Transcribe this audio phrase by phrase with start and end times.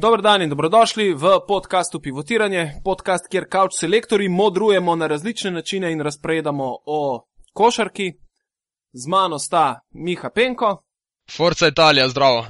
[0.00, 5.92] Dobro dan in dobrodošli v podkastu Pivotiranje, podcast, kjer kauč selektori modrujemo na različne načine
[5.92, 8.12] in razpredamo o košarki.
[8.92, 10.82] Z mano sta Miha Penko
[11.36, 12.46] Forza Italija, zdravo.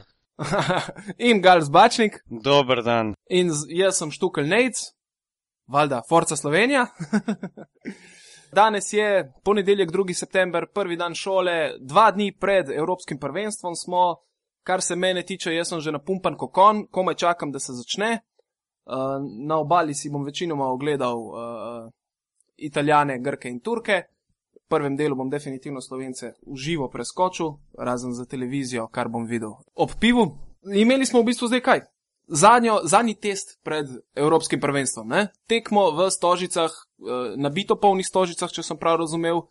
[1.28, 3.14] in Gal Zbačnik Dober dan.
[3.30, 4.76] in jaz sem Štukel Nejc,
[5.66, 6.86] valjda Forza Slovenija.
[8.58, 10.12] Danes je ponedeljek, 2.
[10.12, 14.27] september, prvi dan šole, dva dni pred Evropskim prvenstvom smo.
[14.68, 18.18] Kar se mene tiče, jaz sem že napumpan kot kon, komaj čakam, da se začne.
[18.84, 19.16] Uh,
[19.48, 21.38] na obali si bom večinoma ogledal uh,
[22.56, 24.02] Italijane, Grke in Turke.
[24.52, 29.54] V prvem delu bom definitivno Slovence uživo preskočil, razen za televizijo, kar bom videl.
[29.74, 30.26] Ob pivu
[30.74, 31.80] imeli smo v bistvu zdaj kaj?
[32.26, 35.08] Zadnjo, zadnji test pred Evropskim prvenstvom.
[35.08, 35.30] Ne?
[35.48, 39.46] Tekmo v stožicah, uh, nabito polnih stožicah, če sem prav razumel,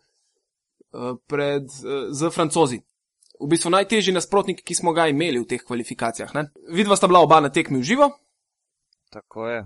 [1.28, 1.66] pred,
[2.10, 2.78] z francozi
[3.40, 6.34] v bistvu najtežji nasprotnik, ki smo ga imeli v teh kvalifikacijah.
[6.34, 6.48] Ne?
[6.72, 8.10] Vidva sta bila oba na tekmi v živo.
[9.10, 9.64] Tako je.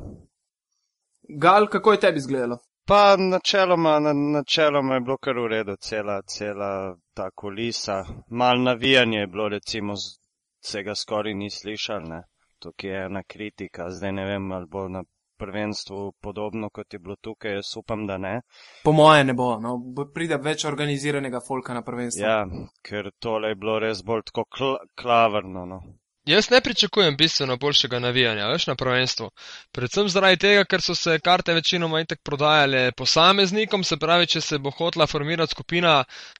[1.38, 2.58] Gal, kako je tebi izgledalo?
[2.86, 8.04] Pa načeloma, na, načeloma je bilo kar v redu, cela, cela ta kulisa.
[8.28, 10.18] Mal navijanje je bilo, recimo, z-
[10.60, 12.22] se ga skoraj ni slišal, ne.
[12.58, 15.02] Tukaj je ena kritika, zdaj ne vem, ali bo na
[15.38, 18.40] prvenstvu podobno, kot je bilo tukaj, jaz upam, da ne.
[18.84, 19.76] Po moje ne bo, no,
[20.14, 22.26] pride več organiziranega folka na prvenstvo.
[22.26, 22.44] Ja,
[22.82, 25.82] ker tole je bilo res bolj tako kl klavrno, no.
[26.24, 29.30] Jaz ne pričakujem bistveno boljšega navijanja, veš, na prvenstvu.
[29.74, 34.58] Predvsem zaradi tega, ker so se karte večinoma itek prodajale posameznikom, se pravi, če se
[34.58, 35.96] bo hotla formirati skupina,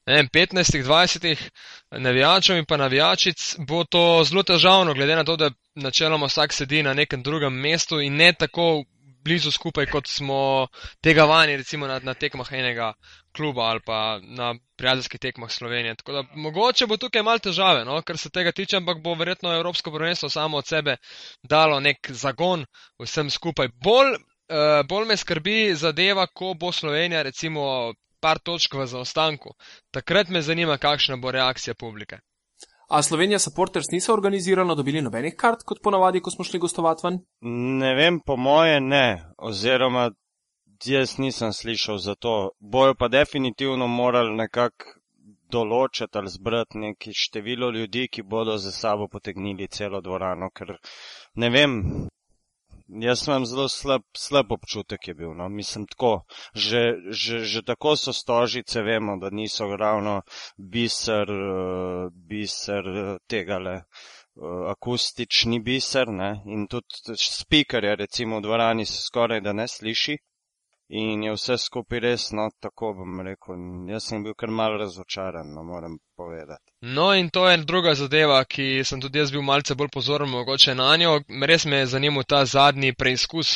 [0.07, 1.35] ne vem, 15-20
[1.99, 6.83] navijačev in pa navijačic, bo to zelo težavno, glede na to, da načeloma vsak sedi
[6.83, 8.85] na nekem drugem mestu in ne tako
[9.23, 10.67] blizu skupaj, kot smo
[11.01, 12.93] tega vani, recimo na, na tekmah enega
[13.35, 15.95] kluba ali pa na prijateljskih tekmah Slovenije.
[15.95, 19.55] Tako da mogoče bo tukaj mal težave, no, kar se tega tiče, ampak bo verjetno
[19.55, 20.97] Evropsko prvenstvo samo od sebe
[21.43, 22.65] dalo nek zagon
[22.99, 23.67] vsem skupaj.
[23.73, 29.55] Bolj, uh, bolj me skrbi zadeva, ko bo Slovenija recimo par točk v zaostanku.
[29.91, 32.19] Takrat me zanima, kakšna bo reakcija publike.
[32.89, 37.19] A Slovenija supporters niso organizirano dobili nobenih kart, kot ponavadi, ko smo šli gostovati ven?
[37.79, 40.09] Ne vem, po moje ne, oziroma
[40.85, 42.51] jaz nisem slišal za to.
[42.59, 44.99] Bojo pa definitivno morali nekako
[45.53, 50.75] določiti ali zbrati neki število ljudi, ki bodo za sabo potegnili celo dvorano, ker
[51.35, 51.75] ne vem,
[52.87, 56.25] jaz imam zelo slab, slab občutek je bil, no, mislim tako.
[56.53, 60.21] Že, že, že tako so stožice, vemo, da niso ravno
[60.57, 63.81] biser, eh, biser eh, tegale
[64.35, 66.41] uh, akustični biser ne?
[66.45, 70.17] in tudi speakerja recimo v dvorani se skoraj da ne sliši.
[70.95, 73.57] In je vse skupaj res, no, tako bom rekel.
[73.89, 76.69] Jaz sem bil kar malo razočaran, no, moram povedati.
[76.95, 80.75] No in to je druga zadeva, ki sem tudi jaz bil malce bolj pozoren mogoče
[80.77, 81.15] na njo.
[81.49, 83.55] Res me je zanimal ta zadnji preizkus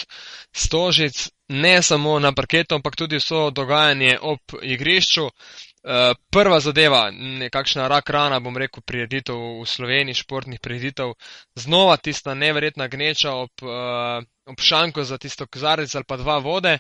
[0.50, 5.30] stožic, ne samo na parketu, ampak tudi vso dogajanje ob igrišču.
[5.88, 11.14] Eh, Prva zadeva, nekakšna rak rana, bom rekel, prireditev v Sloveniji, športnih prireditev,
[11.56, 16.80] znova tista neverjetna gneča ob, eh, ob šanku za tisto kozarec ali pa dva vode.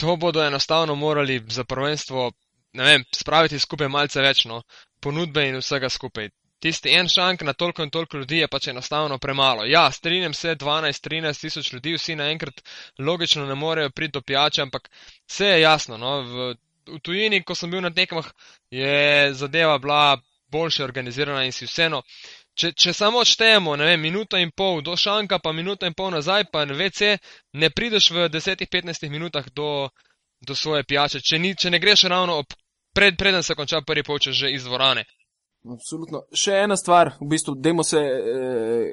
[0.00, 2.32] To bodo enostavno morali za prvenstvo,
[2.72, 4.62] ne vem, spraviti skupaj malce več, no,
[5.00, 6.30] ponudbe in vsega skupaj.
[6.64, 9.66] Tisti en šank na toliko in toliko ljudi je pač enostavno premalo.
[9.68, 12.62] Ja, strinjam se, 12-13 tisoč ljudi, vsi naenkrat
[12.98, 14.88] logično ne morejo priti do pijače, ampak
[15.26, 16.54] vse je jasno, no, v,
[16.88, 18.30] v tujini, ko sem bil na tekmah,
[18.70, 20.16] je zadeva bila
[20.48, 22.02] boljše organizirana in si vseeno.
[22.54, 26.12] Če, če samo odštejemo, ne vem, minuto in pol do šanka, pa minuto in pol
[26.14, 27.16] nazaj, pa na WC,
[27.58, 29.88] ne prideš v 10-15 minutah do,
[30.46, 32.54] do svoje pijače, če, ni, če ne greš ravno ob,
[32.94, 35.02] pred, preden se konča prvi polčas že iz dvorane.
[35.64, 36.26] Absolutno.
[36.36, 38.88] Še ena stvar, v bistvu, dajmo se eh,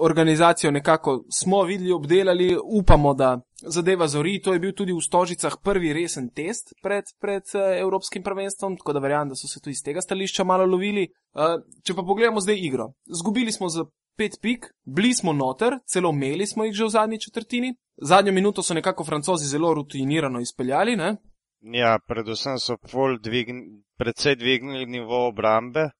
[0.00, 3.36] organizacijo nekako smo videli, obdelali, upamo, da
[3.66, 4.40] zadeva zori.
[4.40, 8.92] To je bil tudi v Stožicah prvi resen test pred, pred eh, Evropskim prvenstvom, tako
[8.92, 11.08] da verjamem, da so se tudi iz tega stališča malo lovili.
[11.08, 12.92] Eh, če pa pogledamo zdaj igro.
[13.20, 13.84] Zgubili smo za
[14.16, 17.74] pet pik, bili smo noter, celo imeli smo jih že v zadnji četrtini.
[17.96, 21.16] Zadnjo minuto so nekako francozi zelo rutinirano izpeljali, ne?
[21.60, 23.60] Ja, predvsem so ful dvign,
[23.98, 25.90] predvsej dvignili nivo obrambe.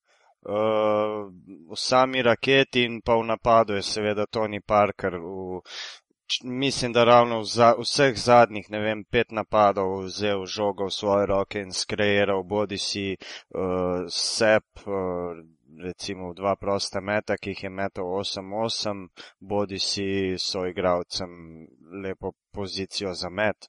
[0.44, 1.32] Uh,
[1.70, 5.16] v sami raketi in pa v napadu je seveda Tony Parker.
[5.16, 5.62] V,
[6.44, 11.26] mislim, da ravno v za, vseh zadnjih, ne vem, pet napadov vzel žogo v svoje
[11.26, 15.36] roke in skreiral bodi si uh, sep, uh,
[15.82, 19.08] recimo dva prosta meta, ki jih je metal 8-8,
[19.40, 21.30] bodi si soigravcem
[22.02, 23.68] lepo pozicijo za met.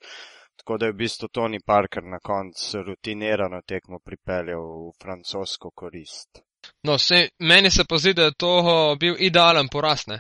[0.56, 6.42] Tako da je v bistvu Tony Parker na koncu rutinirano tekmo pripeljal v francosko korist.
[6.84, 10.19] No, se, meni se pa zdi, da je to bil idealen poraz, ne.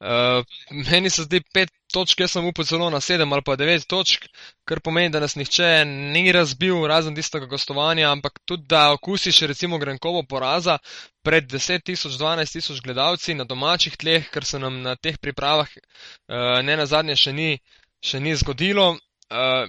[0.00, 3.84] Uh, meni se zdi pet točk, jaz sem upal celo na sedem ali pa devet
[3.88, 4.24] točk,
[4.64, 9.78] kar pomeni, da nas nihče ni razbil razen tistega gostovanja, ampak tudi da okusiš recimo
[9.78, 10.78] Grenkovo poraza
[11.22, 15.68] pred 10 tisoč, 12 tisoč gledalci na domačih tleh, ker se nam na teh pripravah
[15.68, 17.50] uh, ne na zadnje še ni,
[18.00, 18.94] še ni zgodilo.
[19.28, 19.68] Uh,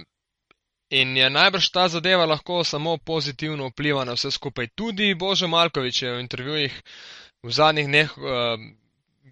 [0.92, 4.66] In je najbrž ta zadeva lahko samo pozitivno vpliva na vse skupaj.
[4.76, 6.74] Tudi Bože Malkovič je v intervjujih
[7.42, 8.60] v zadnjih dneh uh,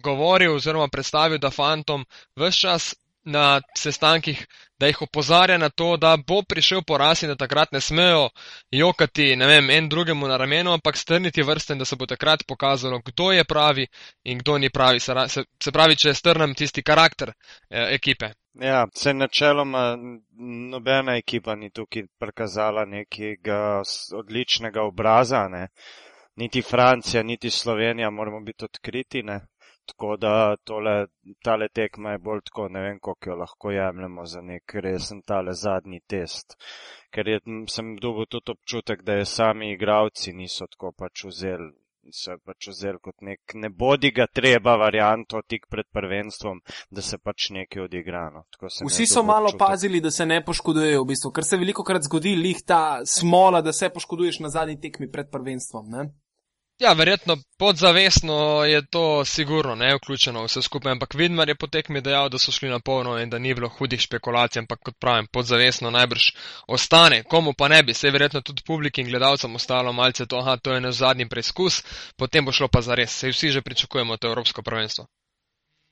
[0.03, 2.05] govoril oziroma predstavil, da fantom
[2.35, 2.93] vse čas
[3.23, 4.47] na sestankih,
[4.79, 8.29] da jih opozarja na to, da bo prišel poraz in da takrat ne smejo
[8.71, 12.43] jokati, ne vem, en drugemu na ramenu, ampak strniti vrste in da se bo takrat
[12.47, 13.87] pokazalo, kdo je pravi
[14.23, 14.99] in kdo ni pravi.
[14.99, 17.29] Se, se, se pravi, če strnem tisti karakter
[17.69, 18.31] eh, ekipe.
[18.53, 19.97] Ja, se načeloma
[20.71, 23.81] nobena ekipa ni tukaj prikazala nekega
[24.17, 25.67] odličnega obraza, ne.
[26.35, 29.39] Niti Francija, niti Slovenija, moramo biti odkriti, ne.
[29.85, 31.07] Tako da tole,
[31.43, 35.53] tale tekma je bolj tako, ne vem, koliko jo lahko jemljemo za nek resen tale
[35.53, 36.57] zadnji test.
[37.11, 41.71] Ker je, sem dobil tudi občutek, da je sami igravci niso tako pač vzeli.
[42.11, 46.57] Se pač vzel kot nek ne bodi ga treba varianto tik pred prvenstvom,
[46.89, 48.41] da se pač nekaj odigrano.
[48.87, 49.59] Vsi so malo občutek.
[49.59, 53.61] pazili, da se ne poškodujejo, v bistvu, ker se veliko krat zgodi lih ta smola,
[53.61, 55.93] da se poškoduješ na zadnji tekmi pred prvenstvom.
[55.93, 56.07] Ne?
[56.81, 62.29] Ja, verjetno podzavestno je to sigurno ne vključeno vse skupaj, ampak Vidmar je potekmi dejal,
[62.29, 65.91] da so šli na polno in da ni bilo hudih špekulacij, ampak kot pravim, podzavestno
[65.91, 66.23] najbrž
[66.67, 67.23] ostane.
[67.23, 70.57] Komu pa ne bi, se je verjetno tudi publiki in gledalcem ostalo malce to, aha,
[70.57, 71.83] to je naš zadnji preizkus,
[72.17, 75.05] potem bo šlo pa za res, se vsi že pričakujemo to Evropsko prvenstvo.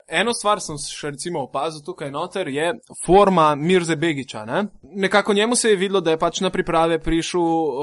[0.08, 2.74] Eno stvar sem še recimo opazil tukaj noter, je
[3.06, 4.46] forma Mirze Begiča.
[4.46, 4.66] Ne?
[4.82, 7.76] Nekako njemu se je videlo, da je pač na priprave prišel uh,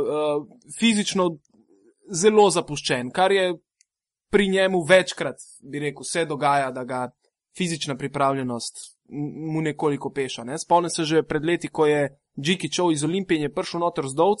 [0.00, 0.46] uh,
[0.80, 1.36] fizično
[2.12, 3.54] zelo zapuščen, kar je
[4.30, 7.10] pri njemu večkrat, bi rekel, se dogaja, da ga
[7.56, 8.94] fizična pripravljenost
[9.52, 10.44] mu nekoliko peša.
[10.44, 10.58] Ne?
[10.58, 14.08] Spomnim se že pred leti, ko je Džiki Čov iz Olimpije in je prišel noter
[14.08, 14.40] z Dovc,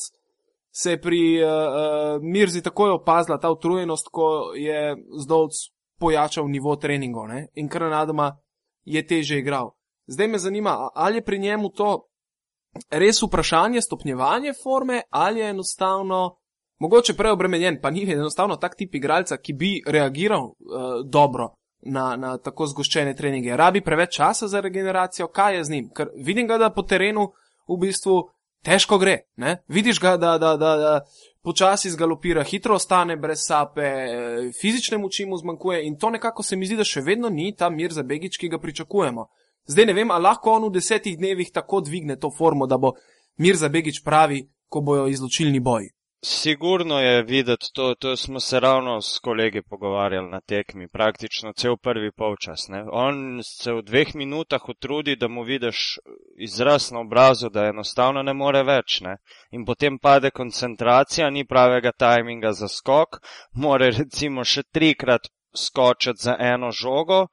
[0.72, 5.54] se je pri uh, uh, Mirzi takoj opazila ta utrujenost, ko je z Dovc
[6.00, 7.46] pojačal nivo treningov ne?
[7.54, 8.36] in kar nadoma
[8.84, 9.76] je teže igral.
[10.06, 12.08] Zdaj me zanima, ali je pri njemu to
[12.90, 16.36] res vprašanje stopnjevanje forme ali je enostavno
[16.78, 20.54] mogoče preobremenjen, pa ni enostavno tak tip igralca, ki bi reagiral uh,
[21.04, 23.56] dobro na, na tako zgoščene treninge.
[23.56, 25.90] Rabi preveč časa za regeneracijo, kaj je z njim?
[25.96, 27.30] Ker vidim ga, da po terenu
[27.68, 28.22] v bistvu
[28.64, 29.18] težko gre.
[29.36, 29.58] Ne?
[29.68, 31.00] Vidiš ga, da, da, da, da
[31.44, 33.88] počasi zgalopira, hitro ostane brez sape,
[34.60, 37.68] fizične moči mu zmanjkuje in to nekako se mi zdi, da še vedno ni ta
[37.70, 39.26] mir za Begič, ki ga pričakujemo.
[39.68, 42.94] Zdaj ne vem, ali lahko on v desetih dnevih tako dvigne to formo, da bo
[43.38, 45.92] mir za Begič pravi, ko bojo izločilni boji.
[46.26, 51.76] Sigurno je videti to, to smo se ravno s kolegi pogovarjali na tekmi, praktično cel
[51.76, 52.68] prvi polčas.
[52.68, 52.84] Ne?
[52.92, 55.98] On se v dveh minutah utrudi, da mu vidiš
[56.38, 59.00] izraz na obrazu, da enostavno ne more več.
[59.00, 59.16] Ne?
[59.50, 63.20] In potem pade koncentracija, ni pravega tajminga za skok,
[63.52, 67.26] more recimo še trikrat skočiti za eno žogo,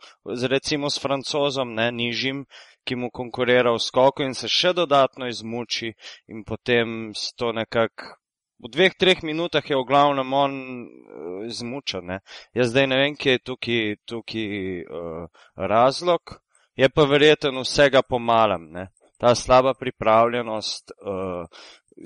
[0.50, 2.44] recimo s francozom, ne nižjim,
[2.84, 5.94] ki mu konkurira v skoku in se še dodatno izmuči
[6.28, 8.18] in potem to nekako
[8.62, 10.54] v dveh, treh minutah je v glavnem on
[10.86, 12.20] uh, izmučen.
[12.54, 15.26] Jaz zdaj ne vem, kje je tukaj, tukaj uh,
[15.56, 16.38] razlog,
[16.76, 18.70] je pa verjeten vsega pomalem.
[18.72, 18.88] Ne?
[19.18, 21.46] Ta slaba pripravljenost, uh,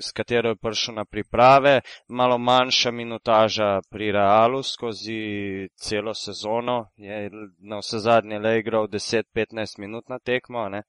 [0.00, 7.30] s katero je prišel na priprave, malo manjša minutaža pri Realu skozi celo sezono, je
[7.58, 10.82] na vse zadnje le igral 10-15 minut na tekmo ne?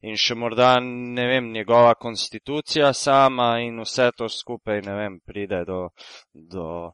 [0.00, 5.64] in še morda, ne vem, njegova konstitucija sama in vse to skupaj, ne vem, pride
[5.64, 5.88] do.
[6.34, 6.92] do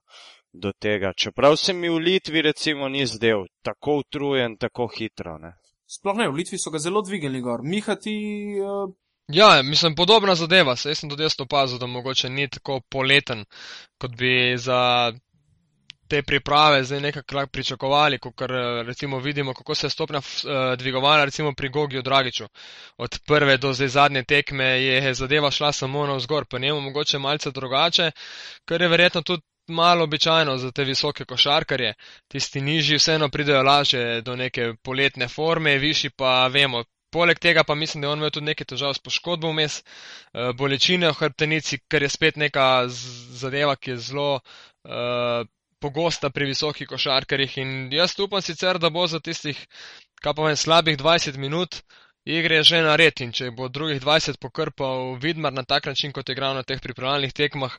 [0.56, 1.10] Do tega.
[1.12, 5.34] Čeprav se mi v Litvi, recimo, ni zdel tako utrujen, tako hitro.
[5.38, 5.50] Ne?
[5.86, 7.60] Sploh ne, v Litvi so ga zelo dvignili gor.
[7.62, 8.14] Mihati
[8.58, 8.88] uh,
[9.28, 10.76] Ja, mislim, podobna zadeva.
[10.84, 13.44] Jaz sem tudi jaz opazil, da mogoče ni tako poleten,
[13.98, 15.12] kot bi za
[16.08, 18.34] te priprave zdaj nekako pričakovali, kot
[18.86, 22.44] recimo vidimo, kako se je stopnja uh, dvigovala recimo pri Gogiju Dragiču.
[22.96, 27.18] Od prve do zdaj zadnje tekme je zadeva šla samo na vzgor, pa njemu mogoče
[27.18, 28.10] malce drugače,
[28.64, 31.94] kar je verjetno tudi malo običajno za te visoke košarkarje.
[32.28, 37.74] Tisti nižji vseeno pridejo laže do neke poletne forme, višji pa vemo, Poleg tega pa
[37.74, 41.78] mislim, da je on imel tudi nekaj težav s poškodbo vmes, eh, bolečine v hrbtenici,
[41.88, 45.46] kar je spet neka zadeva, ki je zelo uh,
[45.80, 47.58] pogosta pri visokih košarkarjih.
[47.62, 49.58] In jaz upam sicer, da bo za tistih,
[50.22, 51.80] kaj pa vem, slabih 20 minut,
[52.26, 56.34] igre že nared in če bo drugih 20 pokrpal Vidmar na tak način, kot je
[56.34, 57.76] igral na teh pripravljalnih tekmah,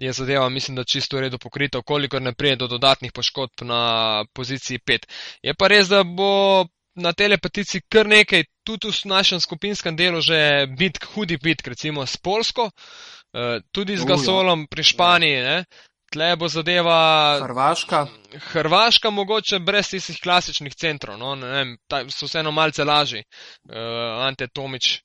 [0.00, 4.24] je zadeva, mislim, da čisto v redu pokrita, kolikor ne prije do dodatnih poškodb na
[4.34, 5.06] poziciji 5.
[5.42, 10.66] Je pa res, da bo na telepatici kar nekaj, tudi v našem skupinskem delu že
[10.78, 12.70] bitk, hudi bitk, recimo s Polsko,
[13.34, 14.04] eh, tudi z.
[14.04, 15.58] Gasolom pri Španiji, ne.
[16.14, 18.06] Tle bo zadeva Hrvaška.
[18.52, 23.24] Hrvaška mogoče brez tistih klasičnih centrov, no, ne vem, ta, so vseeno malce lažji.
[23.66, 25.00] Uh, Ante Tomič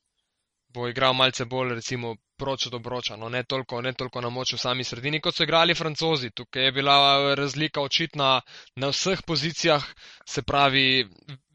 [0.70, 4.54] bo igral malce bolj, recimo, proč od obroča, no, ne toliko, ne toliko na moč
[4.54, 6.30] v sami sredini, kot so igrali francozi.
[6.30, 6.96] Tukaj je bila
[7.36, 8.42] razlika očitna
[8.76, 9.86] na vseh pozicijah,
[10.26, 11.08] se pravi,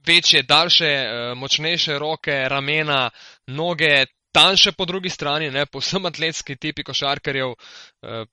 [0.06, 3.10] večje, daljše, uh, močnejše roke, ramena,
[3.46, 7.48] noge, tanjše po drugi strani, ne, povsem atletski tipi košarkarjev.
[7.48, 8.26] Uh,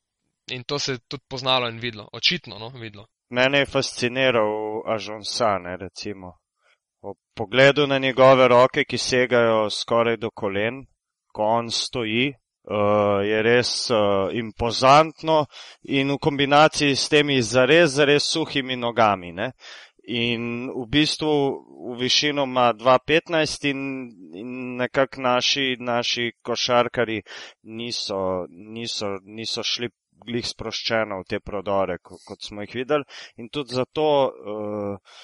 [0.52, 3.06] In to se je tudi poznalo in videlo, očitno no, videlo.
[3.30, 6.38] Mene je fasciniral Ažonsa, ne recimo.
[7.02, 10.86] Ob pogledu na njegove roke, ki segajo skoraj do kolen,
[11.34, 13.98] ko on stoji, uh, je res uh,
[14.34, 15.46] impozantno
[15.84, 19.32] in v kombinaciji s temi zares, zares suhimi nogami.
[19.32, 19.52] Ne?
[20.12, 21.32] In v bistvu
[21.92, 23.82] v višino ima 2,15 in,
[24.36, 24.52] in
[24.82, 27.22] nekako naši, naši košarkari
[27.64, 29.90] niso, niso, niso šli
[30.26, 33.08] glih sproščeno v te prodore, kot smo jih videli.
[33.42, 35.22] In tudi zato uh,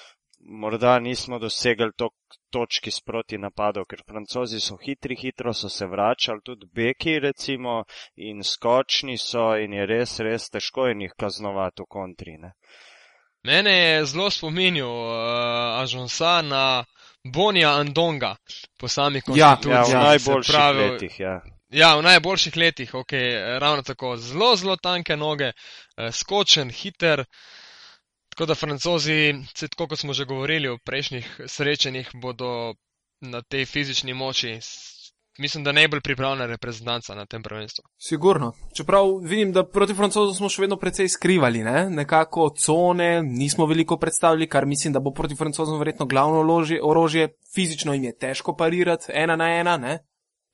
[0.62, 2.10] morda nismo dosegli to
[2.50, 7.82] točki sproti napadov, ker francozi so hitri, hitro so se vračali, tudi beki recimo
[8.16, 12.38] in skočni so in je res, res težko in jih kaznovati v kontri.
[12.38, 12.54] Ne?
[13.42, 16.84] Mene je zelo spominjal uh, Ažonsa na
[17.24, 18.36] Bonija Andonga
[18.78, 19.72] po sami Ja, konstituciji.
[19.72, 21.20] Ja, v Ja, najboljših pravi, letih.
[21.20, 21.40] Ja.
[21.70, 23.12] Ja, v najboljših letih, ok,
[23.60, 24.16] ravno tako.
[24.16, 27.24] Zelo, zelo tanke noge, eh, skočen, hiter.
[28.28, 32.74] Tako da francozi, tako kot smo že govorili v prejšnjih srečanjih, bodo
[33.20, 34.58] na tej fizični moči,
[35.38, 37.84] mislim, da najbolj pripravljena reprezentanca na tem prvenstvu.
[37.98, 38.52] Sigurno.
[38.76, 41.90] Čeprav vidim, da proti francozom smo še vedno precej skrivali, ne?
[41.90, 47.28] nekako cone, nismo veliko predstavili, kar mislim, da bo proti francozom verjetno glavno orožje, orožje.
[47.54, 49.98] fizično jim je težko parirati, ena na ena, ne?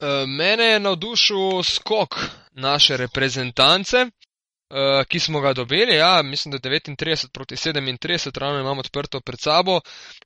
[0.01, 2.17] Eh, Mene je navdušil skok
[2.53, 4.07] naše reprezentance,
[4.75, 9.41] eh, ki smo ga dobili, ja, mislim, da 39 proti 37, ravno imam odprto pred
[9.41, 9.81] sabo.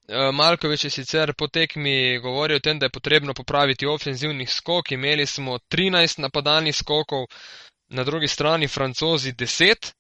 [0.09, 4.93] Eh, Malkovič je sicer po tekmi govoril o tem, da je potrebno popraviti ofenzivnih skok.
[4.93, 7.27] Imeli smo 13 napadalnih skokov,
[7.91, 9.93] na drugi strani francozi 10.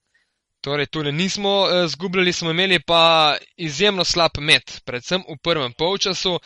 [0.60, 6.40] Torej, tule nismo eh, zgubljali, smo imeli pa izjemno slab met, predvsem v prvem polčasu.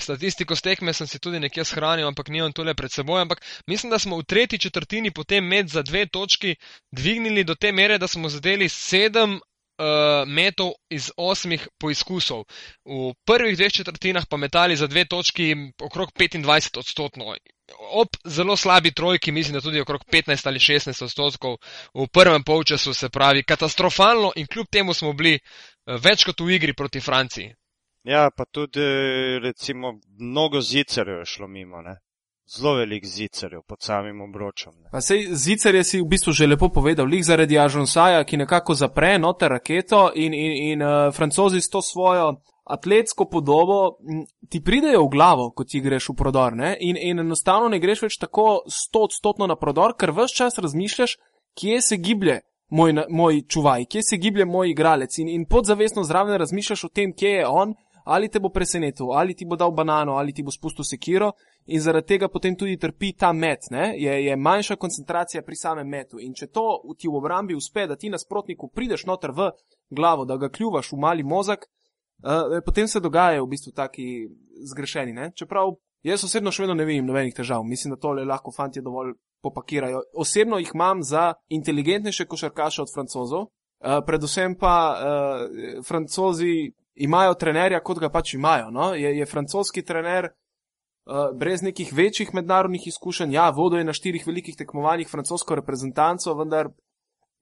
[0.00, 3.20] Statistiko s tekme sem si tudi nekje shranil, ampak nimam tole pred seboj.
[3.22, 6.54] Ampak mislim, da smo v tretji četrtini potem met za dve točki
[6.92, 9.36] dvignili do te mere, da smo zadeli sedem
[9.78, 12.44] uh, metov iz osmih poizkusov.
[12.84, 17.34] V prvih dveh četrtinah pa metali za dve točki okrog 25 odstotno.
[17.92, 21.56] Ob zelo slabi trojki, mislim, da tudi okrog 15 ali 16 odstotkov
[21.94, 25.40] v prvem polčasu, se pravi katastrofalno in kljub temu smo bili eh,
[26.00, 27.54] več kot v igri proti Franciji.
[28.04, 28.80] ja, pa tudi
[29.38, 31.82] recimo mnogo zicerjev je šlo mimo.
[31.82, 31.96] Ne?
[32.56, 34.72] Zelo velik zicerjev pod samim obročem.
[34.82, 34.88] Ne?
[34.92, 38.74] Pa sej Zicer je si v bistvu že lepo povedal, lik zaradi Ažonsaja, ki nekako
[38.74, 43.96] zapre noter raketo in, in, in uh, francozi s to svojo atletsko podobo
[44.48, 46.76] ti pridejo v glavo, ko ti greš v prodor ne?
[46.80, 51.16] in, in enostavno ne greš več tako stotstotno na prodor, ker vse čas razmišljaš,
[51.58, 56.36] kje se giblje moj, moj čuvaj, kje se giblje moj igralec in, in podzavestno zraven
[56.38, 60.16] razmišljaš o tem, kje je on, ali te bo presenetil, ali ti bo dal banano,
[60.16, 61.32] ali ti bo spustil sekiro
[61.66, 63.92] in zaradi tega potem tudi trpi ta met, ne?
[63.96, 66.20] je, je manjša koncentracija pri samem metu.
[66.20, 66.64] In če to
[66.98, 69.50] ti v obrambi uspe, da ti nasprotniku prideš noter v
[69.90, 71.68] glavo, da ga kljuvaš v mali mozak,
[72.22, 74.28] uh, potem se dogajajo v bistvu taki
[74.70, 75.12] zgrešeni.
[75.12, 75.30] Ne?
[75.34, 79.14] Čeprav jaz osebno še vedno ne vidim nobenih težav, mislim, da tole lahko fanti dovolj
[79.42, 80.02] popakirajo.
[80.14, 87.80] Osebno jih imam za inteligentnejše košarkaše od francozov, uh, predvsem pa uh, francozi imajo trenerja,
[87.80, 88.70] kot ga pač imajo.
[88.70, 88.94] No?
[88.94, 94.26] Je, je francoski trener uh, brez nekih večjih mednarodnih izkušenj, ja, vodil je na štirih
[94.26, 96.72] velikih tekmovanjih francosko reprezentanco, vendar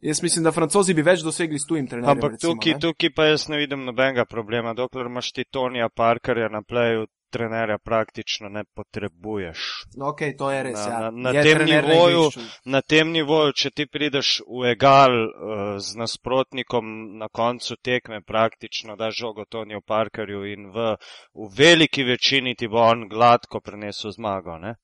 [0.00, 2.16] jaz mislim, da francozi bi več dosegli s tujim trenerjem.
[2.18, 2.78] Ampak recimo, tukaj, ne.
[2.80, 4.74] tukaj pa jaz ne vidim nobenega problema.
[4.74, 9.58] Dokler imaš ti Tonija Parkerja na pleju, trenerja praktično ne potrebuješ.
[9.96, 10.74] No, ok, to je res.
[10.86, 11.00] Na- ja.
[11.00, 12.30] na- na Je tem nivoju.
[12.64, 18.96] Na tem nivoju, če ti prideš v egal uh, z nasprotnikom na koncu tekme, praktično
[18.96, 20.94] daš žogo Tonijo Parkerju in v,
[21.34, 24.74] v veliki večini ti bo on gladko prenesel zmago, ne?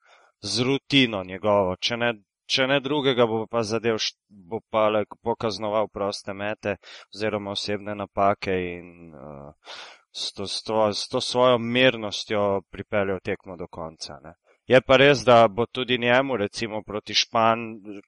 [0.43, 1.77] z rutino njegovo.
[1.81, 2.15] Če ne,
[2.53, 6.77] če ne drugega, bo pa zadev, bo pa le pokaznoval proste mete
[7.15, 9.77] oziroma osebne napake in uh,
[10.13, 14.19] s to, s to, s to svojo mirnostjo pripeljal tekmo do konca.
[14.23, 14.35] Ne.
[14.67, 17.59] Je pa res, da bo tudi njemu, recimo proti, špan,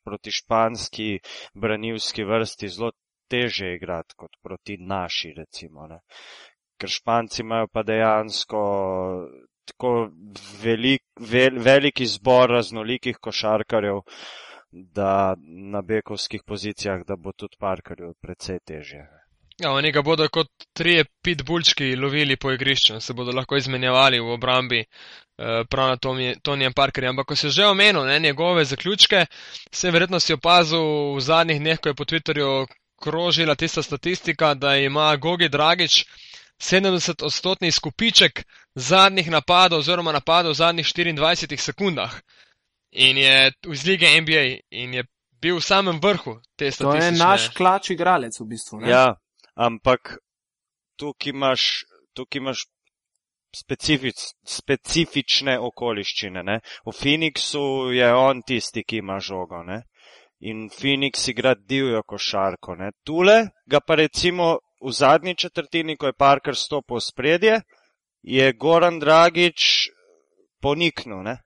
[0.04, 1.08] proti španski
[1.54, 2.92] branilski vrsti, zelo
[3.28, 5.86] teže igrati kot proti naši, recimo.
[5.86, 6.00] Ne.
[6.78, 8.60] Ker španci imajo pa dejansko
[9.64, 10.10] tako
[10.62, 14.00] velik, vel, velik izbor raznolikih košarkarjev,
[14.70, 15.34] da
[15.72, 19.04] na bekovskih pozicijah, da bo tudi parkarju precej teže.
[19.62, 24.32] Ja, oni ga bodo kot trije pitbullčki lovili po igrišču, se bodo lahko izmenjevali v
[24.34, 25.96] obrambi eh, prav na
[26.42, 27.10] Tonijem Parkerju.
[27.10, 29.26] Ampak, ko si že omenil ne, njegove zaključke,
[29.70, 32.66] se verjetno si opazil v zadnjih dneh, ko je po Twitterju
[33.02, 36.04] krožila tista statistika, da ima Gogi Dragič
[36.60, 38.44] 70 odstotni skupiček
[38.74, 42.20] zadnjih napadov oziroma napadov v zadnjih 24 sekundah.
[42.92, 45.04] In je iz lige NBA in je
[45.40, 47.00] bil v samem vrhu te statistike.
[47.00, 48.80] To je naš klač igralec v bistvu.
[48.80, 48.90] Ne?
[48.90, 49.16] Ja,
[49.54, 50.16] ampak
[50.96, 51.84] tukaj imaš,
[52.14, 52.64] tukaj imaš
[53.54, 56.42] specific, specifične okoliščine.
[56.42, 56.60] Ne?
[56.86, 59.62] V Phoenixu je on tisti, ki ima žogo.
[59.66, 59.82] Ne?
[60.48, 62.78] In Phoenix igra divjo košarko.
[62.80, 62.92] Ne?
[63.04, 67.60] Tule ga pa recimo v zadnji četrtini, ko je Parker stopil v spredje,
[68.22, 69.90] je Goran Dragič
[70.60, 71.38] poniknil, ne?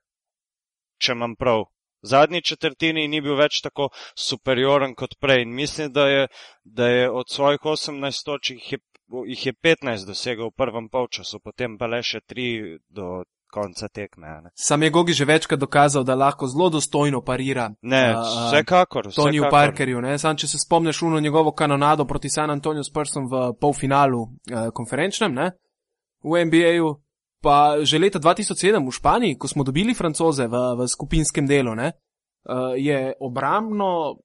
[0.98, 1.68] če imam prav
[2.02, 5.42] v zadnji četrtini ni bil več tako superioren kot prej.
[5.42, 6.28] In mislim, da je,
[6.64, 8.78] da je od svojih 18 točk jih,
[9.26, 14.26] jih je 15 dosegel v prvem polčasu, potem pa le še 3 do konca tekme.
[14.42, 14.50] Ne.
[14.54, 17.70] Sam je Gogi že večkrat dokazal, da lahko zelo dostojno parira.
[17.82, 18.14] Ne,
[18.48, 19.12] vsekakor.
[19.14, 20.02] Toniju Parkerju.
[20.18, 25.34] Sam, če se spomniš uno njegovo kanonado proti San Antonio Spursom v polfinalu uh, konferenčnem,
[25.34, 25.50] ne,
[26.22, 26.96] v NBA-ju,
[27.38, 31.94] Pa že leta 2007 v Španiji, ko smo dobili francoze v, v skupinskem delu, ne,
[31.94, 34.18] uh, je obramno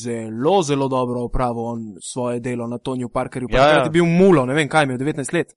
[0.00, 3.52] zelo, zelo dobro opravil svoje delo na Tonju Parkerju.
[3.52, 3.84] Ja, ja.
[3.84, 5.52] je bil mulo, ne vem kaj, imel 19 let.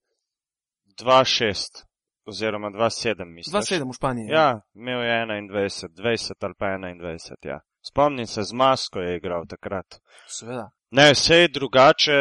[0.99, 1.87] 2-6
[2.29, 3.61] oziroma 2-7, mislim.
[3.61, 4.27] 2-7 v Španiji.
[4.31, 7.59] Ja, imel je 21, 20 ali pa 21, ja.
[7.89, 10.01] Spomnim se, z masko je igral takrat.
[10.27, 10.69] Seveda.
[10.91, 12.13] Ne, vse je drugače,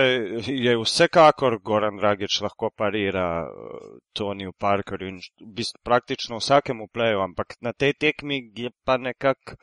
[0.47, 7.21] je vsekakor Goran Dragič lahko parira uh, Toniju Parkerju in v bistvu praktično vsakemu pleju,
[7.21, 9.57] ampak na tej tekmi je pa nekako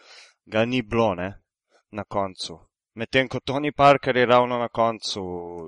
[0.45, 1.29] ga ni bilo, ne,
[1.91, 2.57] na koncu.
[2.95, 5.21] Medtem ko Toni Parker je ravno na koncu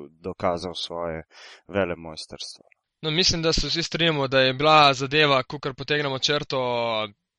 [0.09, 1.23] dokazal svoje
[1.67, 2.63] vele mojstrstvo.
[3.01, 6.59] No, mislim, da se vsi strinjamo, da je bila zadeva, ko kar potegnemo črto,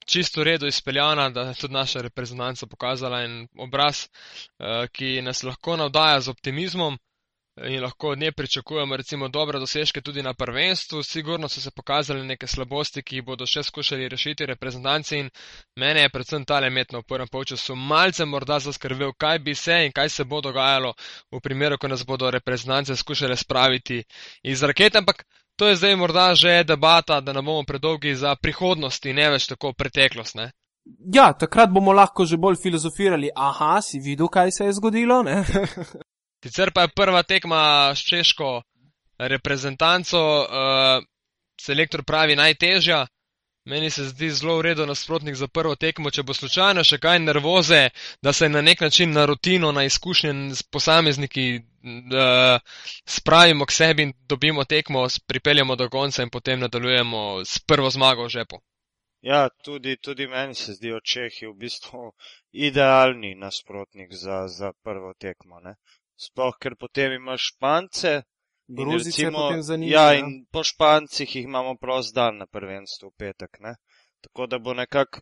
[0.07, 5.77] čisto redo izpeljana, da je tudi naša reprezentanca pokazala en obraz, eh, ki nas lahko
[5.77, 6.99] navdaja z optimizmom
[7.67, 11.03] in lahko od nje pričakujemo recimo dobre dosežke tudi na prvenstvu.
[11.03, 15.31] Sigurno so se pokazali neke slabosti, ki jih bodo še skušali rešiti reprezentanci in
[15.77, 19.93] mene je predvsem tale metno v prvem polčasu malce morda zaskrbel, kaj bi se in
[19.93, 20.95] kaj se bo dogajalo
[21.33, 24.05] v primeru, ko nas bodo reprezentance skušale spraviti
[24.43, 25.25] iz rakete, ampak
[25.59, 29.49] To je zdaj morda že debata, da ne bomo predolgi za prihodnost in ne več
[29.51, 30.37] tako preteklost.
[30.39, 30.53] Ne?
[31.15, 33.31] Ja, takrat bomo lahko že bolj filozofirali.
[33.35, 35.25] Aha, si videl, kaj se je zgodilo?
[36.45, 38.63] Sicer pa je prva tekma s češko
[39.19, 41.03] reprezentanco, uh,
[41.61, 43.07] selektor pravi najtežja.
[43.69, 47.19] Meni se zdi zelo v redu nasprotnik za prvo tekmo, če bo slučajno še kaj
[47.21, 47.81] nervoze,
[48.25, 54.07] da se na nek način na rutino, na izkušnje s posamezniki uh, spravimo k sebi
[54.09, 58.63] in dobimo tekmo, pripeljemo do konca in potem nadaljujemo s prvo zmago v žepu.
[59.21, 62.13] Ja, tudi, tudi meni se zdijo Čehi v bistvu
[62.53, 65.61] idealni nasprotnik za, za prvo tekmo.
[65.61, 65.77] Ne?
[66.17, 68.23] Sploh, ker potem imaš Špance,
[68.69, 69.99] Gruzice recimo, potem zanimivo.
[69.99, 73.61] Ja, in po Špancih jih imamo prost dan na prvenstvu v petek.
[73.61, 73.75] Ne?
[74.21, 75.21] Tako da bo nekako,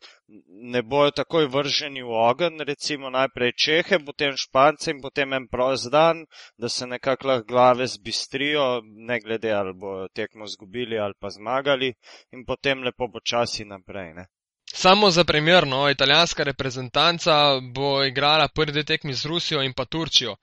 [0.73, 5.91] ne bojo takoj vrženi v ogen, recimo najprej Čehe, potem Špance in potem en prost
[5.93, 6.25] dan,
[6.57, 11.93] da se nekako lahko glave zbistrijo, ne glede ali bo tekmo zgubili ali pa zmagali
[12.33, 14.15] in potem lepo počasi naprej.
[14.15, 14.27] Ne?
[14.73, 20.37] Samo za primer, no, italijanska reprezentanca bo igrala prvi tekmi z Rusijo in pa Turčijo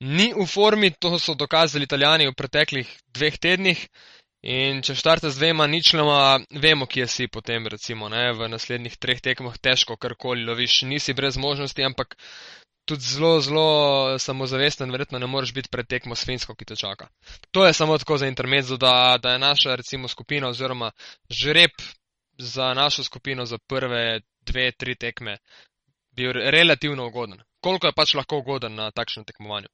[0.00, 3.88] ni v formi, to so dokazali italijani v preteklih dveh tednih.
[4.42, 9.18] In če štarte z dvema ničlama, vemo, kje si potem, recimo, ne, v naslednjih treh
[9.20, 10.84] tekmah težko karkoli loviš.
[10.86, 12.14] Nisi brez možnosti, ampak
[12.86, 13.66] tudi zelo, zelo
[14.22, 17.10] samozavesten, verjetno ne moreš biti pred tekmo s Finsko, ki te čaka.
[17.50, 20.92] To je samo tako za intermezzo, da, da je naša, recimo, skupina oziroma
[21.30, 21.74] žreb
[22.38, 25.38] za našo skupino za prve dve, tri tekme
[26.14, 27.42] bil relativno ugoden.
[27.60, 29.66] Koliko je pač lahko ugoden na takšnem tekmovanju?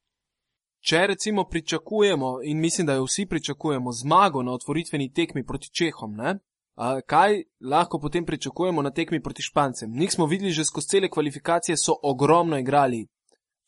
[0.85, 6.17] Če recimo pričakujemo, in mislim, da jo vsi pričakujemo, zmago na otvoritveni tekmi proti Čehom,
[6.17, 6.39] ne?
[7.07, 9.93] kaj lahko potem pričakujemo na tekmi proti Špancem?
[9.93, 13.07] Nik smo videli že skozi cele kvalifikacije, so ogromno igrali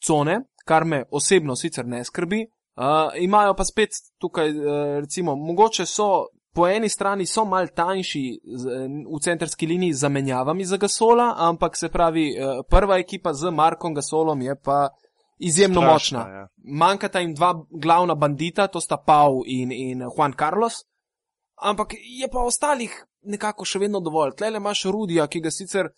[0.03, 2.85] cone, kar me osebno sicer ne skrbi, Uh,
[3.17, 4.65] imajo pa spet tukaj, uh,
[5.01, 8.69] recimo, mogoče so po eni strani so mal tanjši z,
[9.15, 13.95] v centrski liniji z zamenjavami za Gasola, ampak se pravi, uh, prva ekipa z Markom
[13.95, 14.89] Gasolom je pa
[15.39, 16.39] izjemno Strašna, močna.
[16.39, 16.49] ja.
[16.57, 20.85] Manjkata jim dva glavna bandita, to sta Pau in, in Juan Carlos,
[21.63, 24.37] ampak je pa ostalih nekako še vedno dovolj.
[24.39, 25.89] Tlele imaš Rudija, ki ga sicer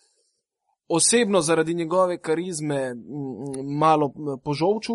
[0.89, 4.93] osebno zaradi njegove karizme mm, malo po žolču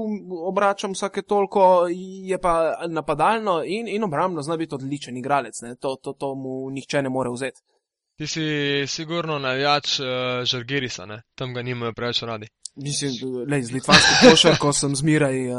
[0.48, 1.86] obračam vsake toliko,
[2.24, 5.62] je pa napadalno in, in obrambno zna biti odličen igralec.
[5.62, 5.76] Ne?
[5.76, 7.60] To, to, to mu nihče ne more vzeti.
[8.18, 8.42] Ti si
[8.86, 10.06] sigurno navijač uh,
[10.44, 11.22] Žalgirisa, ne?
[11.34, 12.46] Tam ga nimajo preveč radi.
[12.76, 13.12] Mislim,
[13.46, 15.58] lej, z litvansko košarko sem zmeraj uh,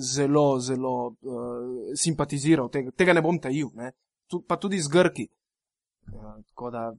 [0.00, 3.92] zelo, zelo uh, simpatiziral, tega, tega ne bom tajil, ne?
[4.30, 5.26] Tu, pa tudi z Grki.
[6.08, 6.92] Uh, da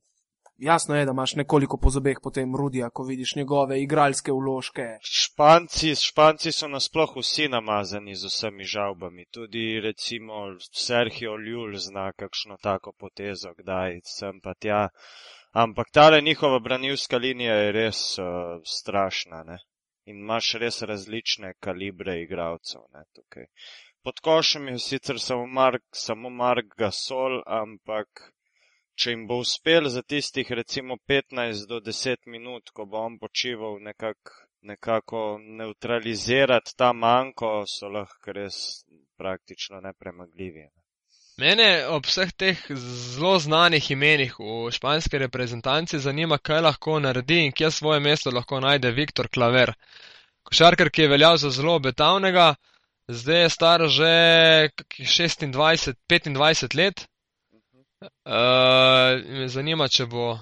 [0.57, 4.87] jasno je, da imaš nekoliko po zobeh potem Rudija, ko vidiš njegove igralske vložke.
[5.01, 9.25] Španci, Španci so nasploh vsi namazani z vsemi žalbami.
[9.31, 10.33] Tudi recimo
[10.73, 14.89] Sergio Ljul zna kakšno tako potezo, kdaj sem pa tja.
[15.53, 18.25] Ampak tale njihova branilska linija je res uh,
[18.65, 19.57] strašna, ne?
[20.05, 23.45] In imaš res različne kalibre igralcev, ne, tukaj.
[24.03, 28.23] Pod košem je sicer samo Mark, samo Mark Gasol, ampak
[28.95, 33.77] če jim bo uspel za tistih recimo 15 do 10 minut, ko bo on počival
[33.81, 38.57] nekako nekako neutralizirati ta manjko, so lahko res
[39.17, 40.59] praktično nepremagljivi.
[40.59, 40.82] ne.
[41.41, 47.51] Mene ob vseh teh zelo znanih imenih v španski reprezentanci zanima, kaj lahko naredi in
[47.51, 49.73] kje svoje mesto lahko najde Viktor Klaver.
[50.45, 52.53] Košarkar, ki je veljal za zelo obetavnega,
[53.07, 54.11] zdaj je star že
[54.75, 57.05] kakih 26, 25 let.
[58.03, 60.37] Uh, me zanima, če bo,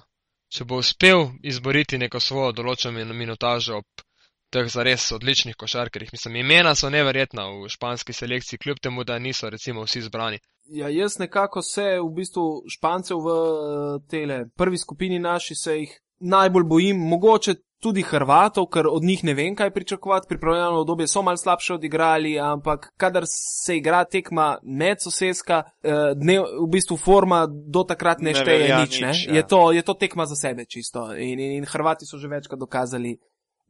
[0.52, 4.04] če bo uspel izboriti neko svojo določeno minutažo ob
[4.52, 6.10] teh zares odličnih košarkarjih.
[6.12, 10.40] Mislim, imena so neverjetna v španski selekciji, kljub temu, da niso recimo vsi zbrani.
[10.66, 16.00] Ja, jaz nekako se v bistvu špancev v eh, tele prvi skupini naši se jih
[16.20, 20.28] najbolj bojim, mogoče tudi Hrvatov, ker od njih ne vem, kaj pričakovati.
[20.30, 26.68] Pripravljalno obdobje so mal slabše odigrali, ampak kadar se igra tekma medsosedska, eh, dnev, v
[26.70, 29.00] bistvu forma do takrat ne, Ne šteje velja nič.
[29.02, 29.08] Ne?
[29.08, 29.36] nič, ja.
[29.36, 31.10] Je, to, je to tekma za sebe čisto.
[31.16, 33.18] In, in, in Hrvati so že večkrat dokazali,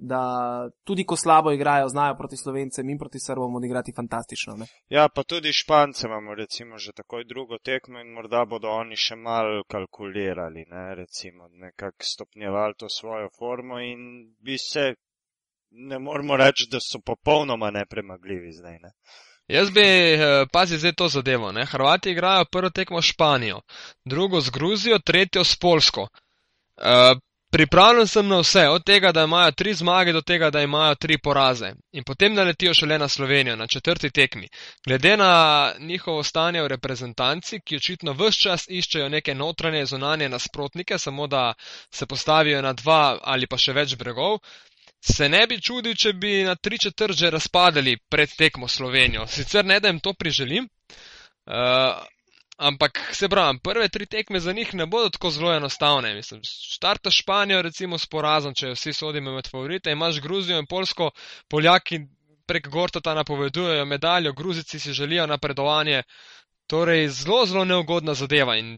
[0.01, 4.55] da tudi ko slabo igrajo, znajo proti Slovencem in proti Srbom odigrati fantastično.
[4.57, 4.65] Ne?
[4.89, 9.15] Ja, pa tudi Špance imamo recimo že takoj drugo tekmo in morda bodo oni še
[9.15, 14.95] mal kalkulirali, ne, recimo nekako stopnjevali to svojo formo in bi se,
[15.71, 18.95] ne moramo reči, da so popolnoma nepremagljivi zdaj, ne.
[19.47, 21.65] Jaz bi, eh, pazi zdaj to zadevo, ne?
[21.65, 23.61] Hrvati igrajo prvo tekmo s Španijo,
[24.05, 26.07] drugo z Gruzijo, tretjo s Polsko.
[26.81, 27.19] Uh,
[27.51, 31.17] pripravljen sem na vse, od tega, da imajo tri zmage, do tega, da imajo tri
[31.17, 31.73] poraze.
[31.91, 34.47] In potem naletijo šele na Slovenijo, na četrti tekmi.
[34.87, 40.97] Glede na njihovo stanje v reprezentanci, ki očitno vse čas iščejo neke notranje, zunanje nasprotnike,
[40.97, 41.53] samo da
[41.91, 44.39] se postavijo na dva ali pa še več bregov,
[45.01, 49.27] se ne bi čudil, če bi na tri četrt že razpadali pred tekmo Slovenijo.
[49.27, 50.67] Sicer ne, da jim to priželim,
[51.45, 52.05] uh,
[52.61, 56.13] ampak se pravim, prve tri tekme za njih ne bodo tako zelo enostavne.
[56.13, 61.11] Mislim, štarta Španijo recimo s porazom, če vsi sodimo med favorite, imaš Gruzijo in Polsko,
[61.49, 61.99] Poljaki
[62.45, 66.03] prek Gortota napovedujejo medaljo, Gruzici si želijo napredovanje,
[66.67, 68.77] torej zelo, zelo neugodna zadeva in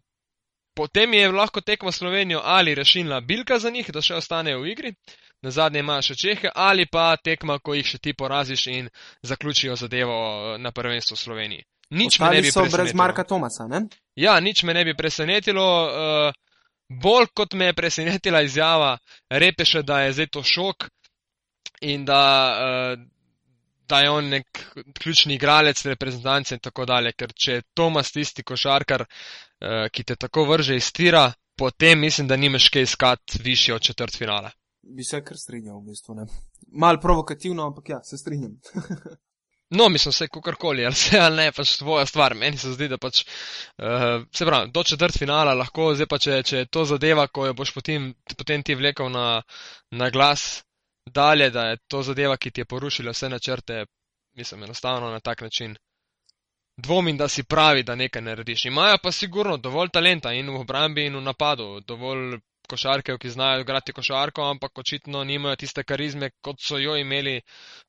[0.75, 4.93] potem je lahko tekma Slovenijo ali rešilna bilka za njih, da še ostanejo v igri,
[5.41, 8.89] na zadnje imajo še Čehe, ali pa tekma, ko jih še ti poraziš in
[9.21, 11.65] zaključijo zadevo eh, na prvenstvu Sloveniji.
[11.93, 12.97] Nič me ne Ostali bi so brez presenetilo.
[12.97, 13.85] Marka Tomasa, ne?
[14.15, 15.65] Ja, nič me ne bi presenetilo.
[15.85, 16.33] Uh,
[17.03, 18.97] bolj kot me je presenetila izjava
[19.29, 20.87] Repeša, da je zdaj to šok
[21.81, 22.23] in da,
[22.57, 23.05] uh,
[23.87, 24.65] da je on nek
[24.99, 27.13] ključni igralec reprezentance in tako dalje.
[27.13, 31.27] Ker če je Tomas tisti košarkar, uh, ki te tako vrže iz tira,
[31.57, 34.51] potem mislim, da nimaš kaj iskati više od četrt finala.
[34.83, 36.15] Bi se kar strinjal, v bistvu.
[36.15, 36.25] Ne?
[36.73, 38.57] Mal provokativno, ampak ja, se strinjam.
[39.73, 42.35] No, mislim, vse kakorkoli, ali se ali ne, pač tvoja stvar.
[42.37, 43.23] Meni se zdi, da pač,
[43.81, 47.47] uh, se pravi, do četrt finala lahko, zdaj pa če, če je to zadeva, ko
[47.47, 49.41] jo boš potem, potem ti vlekel na,
[49.91, 50.61] na glas
[51.09, 53.85] dalje, da je to zadeva, ki ti je porušila vse načrte,
[54.37, 55.75] mislim, enostavno na tak način.
[56.77, 58.65] Dvomim, da si pravi, da nekaj narediš.
[58.65, 63.61] Imajo pa sigurno dovolj talenta in v obrambi in v napadu, dovolj košarkev, ki znajo
[63.61, 67.41] igrati košarko, ampak očitno nimajo tiste karizme, kot so jo imeli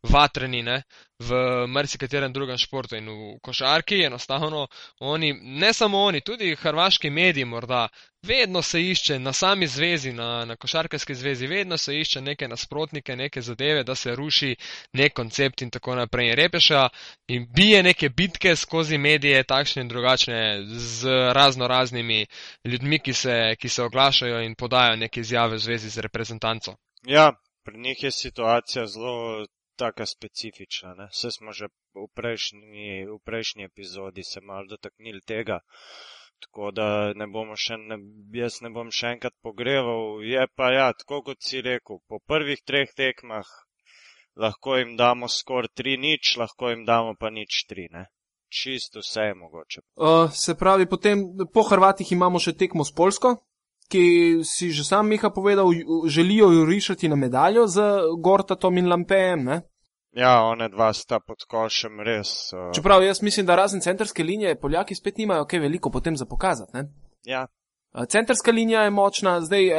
[0.03, 0.83] vatreni, ne.
[1.19, 4.03] V marsikaterem drugem športu in v košarki.
[4.05, 4.67] Enostavno
[5.01, 7.89] oni, ne samo oni, tudi hrvaški mediji morda,
[8.27, 13.17] vedno se išče na sami zvezi, na, na košarkarski zvezi, vedno se išče neke nasprotnike,
[13.17, 14.57] neke zadeve, da se ruši
[14.93, 16.31] nek koncept in tako naprej.
[16.31, 16.89] In repeša
[17.29, 22.27] in bije neke bitke skozi medije, takšne in drugačne, z razno raznimi
[22.65, 26.77] ljudmi, ki se, ki se oglašajo in podajo neke izjave v zvezi z reprezentanco.
[27.07, 27.33] Ja,
[27.65, 30.95] pri njih je situacija zelo taka specifična.
[30.95, 31.09] Ne?
[31.13, 35.61] Vse smo že v prejšnji, v prejšnji epizodi se malo dotaknili tega.
[36.43, 37.97] Tako da ne bomo še, ne,
[38.37, 40.21] jaz ne bom še enkrat pogreval.
[40.27, 43.49] Je pa ja, tako kot si rekel, po prvih treh tekmah
[44.37, 45.27] lahko jim damo
[45.75, 47.89] tri nič, lahko jim damo pa nič tri.
[47.91, 48.07] Ne?
[48.49, 49.81] Čisto vse je mogoče.
[49.97, 53.37] Uh, se pravi, potem po Hrvatih imamo še tekmo s Polsko,
[53.95, 55.71] ki si že sam Miha povedal,
[56.07, 57.81] želijo jo rišati na medaljo z
[58.19, 59.45] Gortatom in Lampejem.
[59.45, 59.61] Ne?
[60.13, 62.53] Ja, one dva sta pod košem res.
[62.53, 62.73] Uh...
[62.75, 66.71] Čeprav jaz mislim, da razen centrske linije Poljaki spet nimajo kaj veliko potem za pokazati.
[66.75, 66.89] Ne?
[67.25, 67.47] Ja.
[68.09, 69.79] Centrska linija je močna, zdaj uh,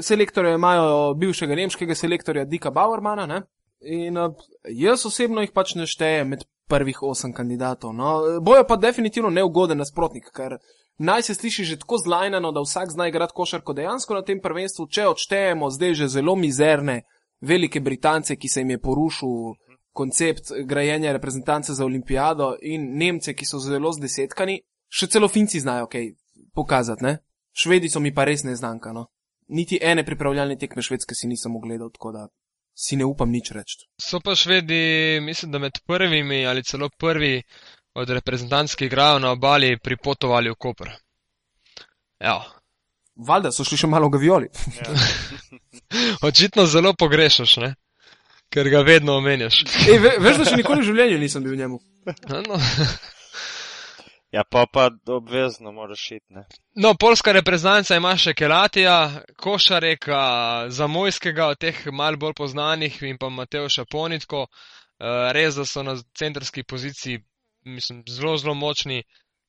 [0.00, 3.42] selektorje imajo bivšega nemškega selektorja Dika Bauermana ne?
[3.80, 4.34] in uh,
[4.70, 7.94] jaz osebno jih pač ne štejem med prvih osem kandidatov.
[7.94, 8.40] No?
[8.42, 10.58] Bojo pa definitivno neugoden nasprotnik, ker
[10.98, 14.86] naj se sliši že tako zlajnano, da vsak zna igrati košarko dejansko na tem prvenstvu,
[14.86, 17.02] če odštejemo zdaj že zelo mizerne
[17.40, 19.54] velike Britance, ki se jim je porušil
[19.92, 25.88] koncept grajenja reprezentance za olimpijado in Nemce, ki so zelo zdesetkani, še celo Finci znajo
[25.90, 26.12] kaj
[26.54, 27.18] pokazati, ne?
[27.52, 29.08] Švedi so mi pa res neznanka, no.
[29.48, 32.28] Niti ene pripravljalne tekme švedske si nisem ogledal, tako da
[32.78, 33.88] si ne upam nič reči.
[33.98, 37.42] So pa švedi, mislim, da med prvimi ali celo prvi
[37.98, 40.92] od reprezentantskih igrajo na obali pripotovali v Koper.
[42.20, 42.38] Ja.
[43.16, 44.48] Valjda so šli še malo v Gavioli.
[44.78, 44.96] Ja.
[46.28, 47.74] Očitno zelo pogrešaš, ne?
[48.48, 49.60] ker ga vedno omenjaš.
[49.88, 51.80] Ej, ve, veš, da še nikoli v življenju nisem bil v njemu.
[52.48, 52.58] No.
[54.28, 56.26] Ja, pa pa obvezno moraš iti.
[56.36, 56.42] Ne?
[56.76, 60.18] no, polska reprezentanca ima še Kelatija, Košareka,
[60.68, 64.42] Zamojskega, od teh mal bolj poznanih in pa Mateoša Ponitko.
[64.44, 67.22] Eh, Res, da so na centrski poziciji,
[67.64, 69.02] mislim, zelo, zelo močni,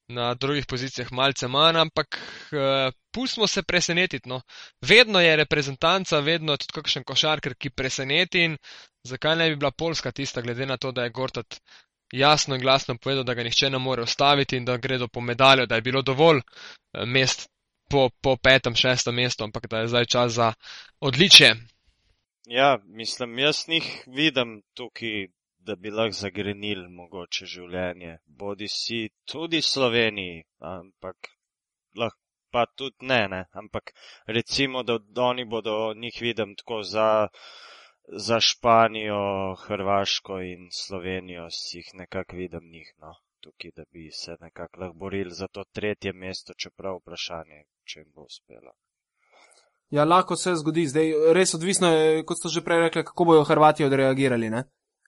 [0.09, 4.29] na drugih pozicijah malce manj, ampak eh, pustimo se presenetiti.
[4.29, 4.41] No.
[4.81, 8.57] Vedno je reprezentanca, vedno je tudi kakšen košarker, ki preseneti in
[9.07, 11.59] zakaj ne bi bila Poljska tista, glede na to, da je Gortat
[12.11, 15.65] jasno in glasno povedal, da ga nihče ne more ustaviti in da gredo po medaljo,
[15.65, 17.49] da je bilo dovolj eh, mest
[17.89, 20.53] po, po petem, šestem mestu, ampak da je zdaj čas za
[20.99, 21.55] odličje.
[22.45, 25.27] Ja, mislim, jaz njih vidim tukaj,
[25.69, 28.15] da bi lahko zagrenili mogoče življenje.
[28.41, 30.41] Bodi si tudi Sloveniji,
[30.73, 31.29] ampak
[32.01, 32.19] lahko
[32.51, 33.45] pa tudi ne, ne.
[33.51, 33.93] Ampak
[34.25, 37.27] recimo, da oni bodo njih vidim tako za,
[38.07, 43.13] za Španijo, Hrvaško in Slovenijo, si jih nekako vidim njih, no.
[43.39, 48.11] Tukaj, da bi se nekako lahko borili za to tretje mesto, čeprav vprašanje, če jim
[48.15, 48.73] bo uspelo.
[49.89, 53.45] Ja, lahko se zgodi, zdaj res odvisno je, kot ste že prej rekli, kako bojo
[53.47, 54.49] Hrvati odreagirali.
[54.49, 54.63] Ne?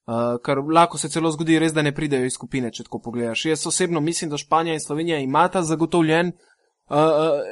[0.08, 3.46] Uh, ker lahko se celo zgodi, res, da ne pridejo iz skupine, če tako pogledaš.
[3.46, 7.44] Jaz osebno mislim, da Španija in Slovenija imata zagotovljen uh, uh,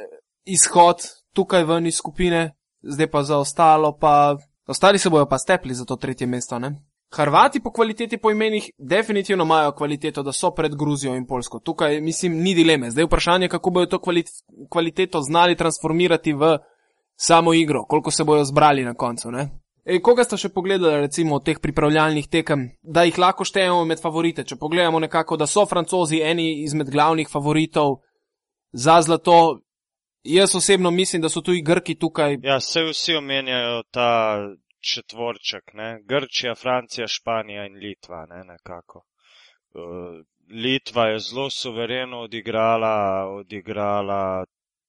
[0.44, 2.50] izhod tukaj ven iz skupine,
[2.82, 4.36] zdaj pa za ostalo, pa
[4.66, 6.58] ostali se bojo pa stepli za to tretje mesto.
[6.58, 6.74] Ne?
[7.12, 11.58] Hrvati po kvaliteti po imenih definitivno imajo kvaliteto, da so pred Gruzijo in Polsko.
[11.58, 12.90] Tukaj mislim, ni dileme.
[12.90, 14.26] Zdaj vprašanje, kako bojo to kvalit
[14.70, 16.58] kvaliteto znali transformirati v
[17.16, 19.30] samo igro, koliko se bojo zbrali na koncu.
[19.30, 19.48] Ne?
[19.84, 24.02] E, koga ste še pogledali, recimo, od teh pripravljalnih tekem, da jih lahko štejemo med
[24.02, 24.44] favorite?
[24.44, 28.00] Če pogledamo nekako, da so francozi eni izmed glavnih favoritov
[28.72, 29.60] za zlato,
[30.22, 32.38] jaz osebno mislim, da so tudi Grki tukaj.
[32.44, 34.10] Ja, se vsi omenjajo ta
[34.80, 36.00] četvorček, ne?
[36.04, 39.04] Grčija, Francija, Španija in Litva, ne, nekako.
[39.74, 44.44] Uh, Litva je zelo suvereno odigrala, odigrala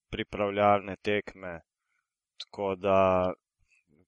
[0.10, 1.60] pripravljalne tekme,
[2.38, 3.34] tako da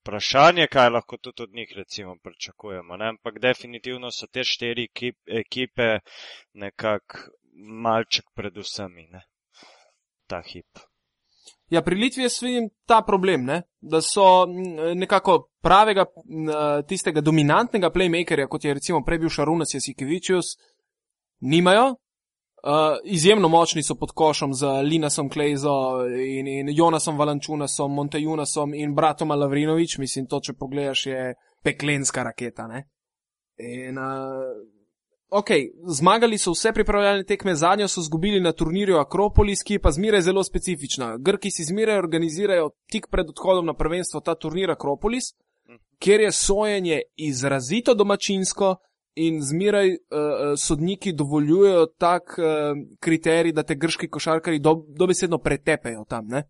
[0.03, 3.07] vprašanje, kaj lahko tudi od njih recimo pričakujemo, ne?
[3.07, 5.99] ampak definitivno so te štiri ekip, ekipe
[6.53, 7.17] nekako
[7.83, 9.21] malček pred vsemi, ne?
[10.27, 10.83] ta hip.
[11.69, 13.61] Ja, pri Litvi jaz vidim ta problem, ne?
[13.81, 14.45] da so
[14.95, 16.05] nekako pravega,
[16.87, 20.57] tistega dominantnega playmakerja, kot je recimo prej bil Šarunas Jasikevičius,
[21.39, 21.95] nimajo.
[22.63, 25.73] Uh, izjemno močni so pod košom z Linasom Klejzo
[26.07, 29.97] in, in Jonasom Valančunasom, Montejunasom in bratom Lavrinovič.
[29.97, 32.67] Mislim, to, če pogledaš, je peklenska raketa.
[32.67, 32.85] Ne?
[33.59, 34.55] In, uh,
[35.29, 35.51] ok,
[35.99, 40.23] zmagali so vse pripravljalne tekme, zadnjo so zgubili na turnirju Akropolis, ki je pa zmeraj
[40.29, 41.17] zelo specifična.
[41.17, 45.33] Grki si zmeraj organizirajo tik pred odhodom na prvenstvo ta turnir Akropolis.
[45.99, 48.75] kjer je sojenje izrazito domačinsko
[49.15, 49.97] in zmeraj uh,
[50.57, 52.45] sodniki dovoljujejo tak uh,
[52.99, 56.27] kriterij, da te grški košarkari do, dobesedno pretepejo tam.
[56.27, 56.43] Ne?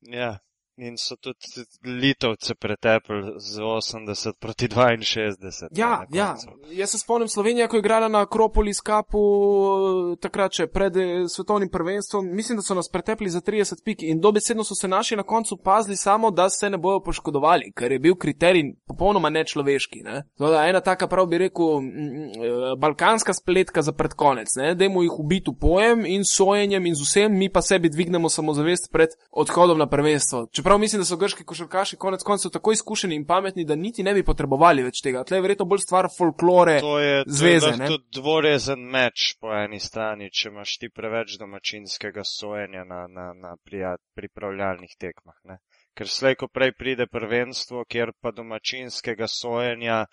[0.00, 0.38] Ja,
[0.76, 1.38] in so tudi
[1.84, 5.68] Litovce pretepli z 80 proti 62.
[5.76, 6.36] Ja, ja.
[6.70, 11.68] Jaz se spomnim Slovenija, ko je igrala na Akropolis Cupu, takrat še pred eh, svetovnim
[11.68, 12.30] prvenstvom.
[12.32, 15.56] Mislim, da so nas pretepli za 30 pik in dobesedno so se naši na koncu
[15.56, 20.02] pazili samo, da se ne bojo poškodovali, ker je bil kriterij popolnoma nečloveški.
[20.02, 20.22] Ne?
[20.38, 25.18] Zdaj, ena taka, prav bi rekel, m, m, balkanska spletka za predkonec, da jim jih
[25.18, 29.78] ubiti v pojem in sojenjem in z vsem, mi pa sebi dvignemo samozavest pred odhodom
[29.78, 30.46] na prvenstvo.
[30.62, 34.12] Čeprav mislim, da so grški košarkaši konec koncev tako izkušeni in pametni, da niti ne
[34.14, 35.24] bi potrebovali več tega.
[35.26, 36.76] Tle je verjetno bolj stvar folklore.
[36.80, 41.34] To je zveze, to je tudi dvorezen meč po eni strani, če imaš ti preveč
[41.40, 45.34] domačinskega sojenja na, na, na prijat, pripravljalnih tekmah.
[45.50, 45.58] Ne?
[45.98, 50.04] Ker slej, ko prej pride prvenstvo, kjer pa domačinskega sojenja,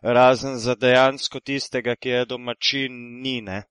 [0.00, 3.66] razen za dejansko tistega, ki je domačin, ni, ne.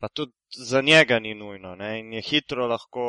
[0.00, 1.98] Pa tudi za njega ni nujno, ne.
[2.00, 3.04] In je hitro lahko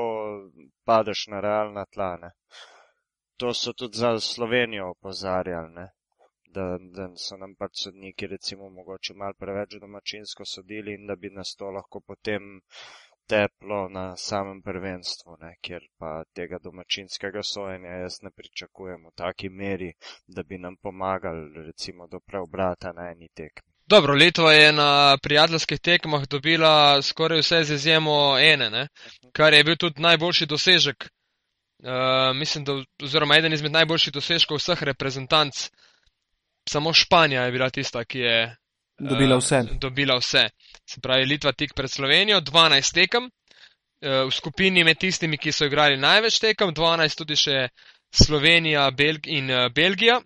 [0.86, 2.32] padeš na realna tla, ne.
[3.38, 5.90] To so tudi za Slovenijo opozarjali, ne.
[6.56, 11.30] Da, da so nam pač sodniki recimo mogoče mal preveč domačinsko sodili in da bi
[11.30, 12.60] nas to lahko potem
[13.32, 19.50] teplo na samem prvenstvu, ne, kjer pa tega domačinskega sojenja jaz ne pričakujem v taki
[19.50, 19.94] meri,
[20.28, 23.71] da bi nam pomagali recimo do preobrata na eni tekmi.
[23.92, 28.88] Dobro, Litva je na prijateljskih tekmah dobila skoraj vse z izjemo ene, ne?
[29.34, 31.10] kar je bil tudi najboljši dosežek.
[31.84, 32.74] Uh, mislim, da,
[33.04, 35.68] oziroma eden izmed najboljših dosežkov vseh reprezentanc.
[36.70, 38.56] Samo Španija je bila tista, ki je
[39.00, 39.60] dobila vse.
[39.60, 40.46] Uh, dobila vse.
[40.88, 45.68] Se pravi, Litva tik pred Slovenijo, 12 tekem, uh, v skupini med tistimi, ki so
[45.68, 47.68] igrali največ tekem, 12 tudi še
[48.24, 50.22] Slovenija Belg in uh, Belgija,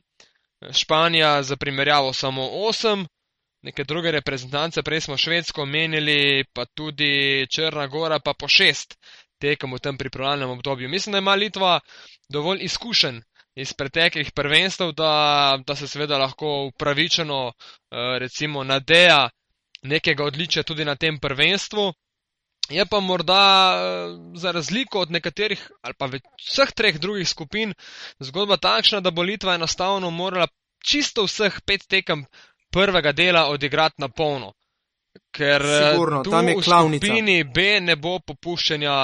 [0.71, 3.07] Španija za primerjavo samo 8,
[3.65, 8.93] neke druge reprezentance, prej smo Švedsko omenili, pa tudi Črna Gora, pa po 6
[9.41, 10.89] tekem v tem pripravljalnem obdobju.
[10.89, 11.79] Mislim, da ima Litva
[12.29, 13.23] dovolj izkušen
[13.55, 17.51] iz preteklih prvenstv, da, da se seveda lahko upravičeno
[18.19, 19.29] recimo nadeja
[19.81, 21.93] nekega odličja tudi na tem prvenstvu.
[22.69, 23.41] Je pa morda
[24.35, 26.09] za razliko od nekaterih ali pa
[26.49, 27.73] vseh treh drugih skupin
[28.19, 30.47] zgodba takšna, da bo Litva enostavno morala
[30.85, 32.25] čisto vseh pet tekem
[32.71, 34.53] prvega dela odigrati na polno.
[35.31, 37.05] Ker Sigurno, tu tam je v klavnica.
[37.05, 38.95] skupini B ne bo popuščanja,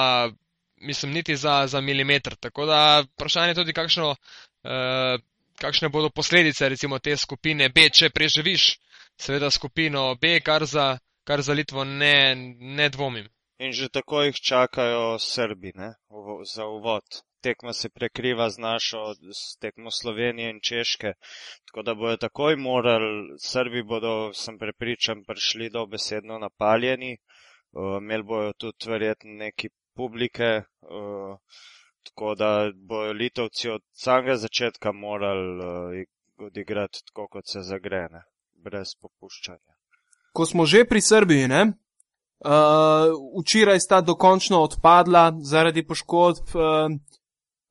[0.84, 2.36] mislim, niti za, za milimeter.
[2.36, 5.20] Tako da vprašanje je tudi, kakšno, uh,
[5.60, 8.76] kakšne bodo posledice recimo te skupine B, če preživiš
[9.20, 13.28] seveda skupino B, kar za, kar za Litvo ne, ne dvomim.
[13.62, 15.94] In že tako jih čakajo Srbi, ne,
[16.54, 17.04] za uvod.
[17.42, 21.12] Tekma se prekriva z našo, s tekmo Slovenije in Češke,
[21.66, 28.52] tako da bojo takoj morali, Srbi bodo, sem prepričan, prišli dobesedno napaljeni, uh, imeli bojo
[28.52, 30.50] tudi verjetno neki publike,
[30.82, 31.38] uh,
[32.02, 38.24] tako da bojo Litovci od samega začetka morali uh, odigrati tako, kot se zagrene,
[38.64, 39.78] brez popuščanja.
[40.32, 41.62] Ko smo že pri Srbiji, ne?
[42.42, 42.50] Uh,
[43.40, 46.62] včeraj sta dokončno odpadla zaradi poškodb uh,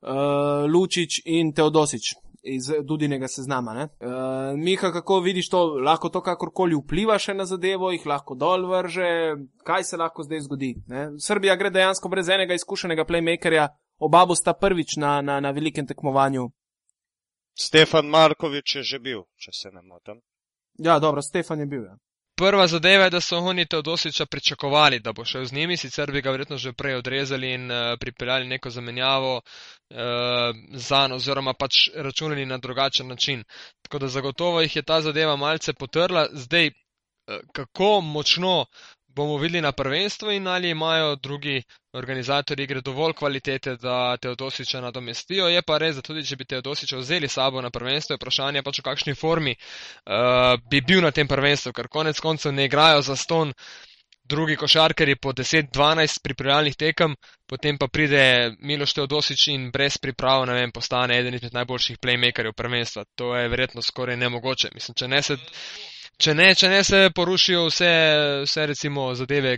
[0.02, 3.74] uh, Lučič in Teodosič iz Dudinega seznama.
[3.74, 3.84] ne.
[3.84, 8.66] Uh, Miha, kako vidiš to, lahko to kakorkoli vpliva še na zadevo, jih lahko dol
[8.70, 10.74] vrže, kaj se lahko zdaj zgodi?
[10.88, 11.10] Ne?
[11.20, 13.68] Srbija gre dejansko brez enega izkušenega playmakerja,
[14.00, 16.50] oba bosta prvič na, na, na velikem tekmovanju.
[17.60, 20.22] Stefan Markovič je že bil, če se ne motim.
[20.80, 21.84] Ja, dobro, Stefan je bil.
[21.84, 21.98] Ja.
[22.42, 26.22] Prva zadeva je, da so oni Teodosiča pričakovali, da bo šel z njimi, sicer bi
[26.22, 29.98] ga verjetno že prej odrezali in uh, pripeljali neko zamenjavo uh,
[30.74, 33.44] za, oziroma pač računali na drugačen način.
[33.82, 36.28] Tako da zagotovo jih je ta zadeva malce potrla.
[36.34, 36.74] Zdaj, uh,
[37.54, 38.66] kako močno
[39.16, 45.48] bomo videli na prvenstvu in ali imajo drugi organizatorji igre dovolj kvalitete, da Teodosiča nadomestijo.
[45.48, 48.80] Je pa res, da tudi če bi Teodosiča vzeli sabo na prvenstvo, je vprašanje pač
[48.80, 53.16] v kakšni formi uh, bi bil na tem prvenstvu, ker konec koncev ne igrajo za
[53.16, 53.54] ston
[54.32, 57.16] drugi košarkari po 10-12 pripravljalnih tekem,
[57.48, 62.56] potem pa pride Miloš Teodosič in brez priprav, ne vem, postane eden izmed najboljših playmakerjev
[62.56, 63.04] prvenstva.
[63.16, 64.72] To je verjetno skoraj nemogoče.
[64.74, 65.38] Mislim, če ne se,
[66.22, 67.92] če ne, če ne se porušijo vse,
[68.46, 69.58] vse recimo zadeve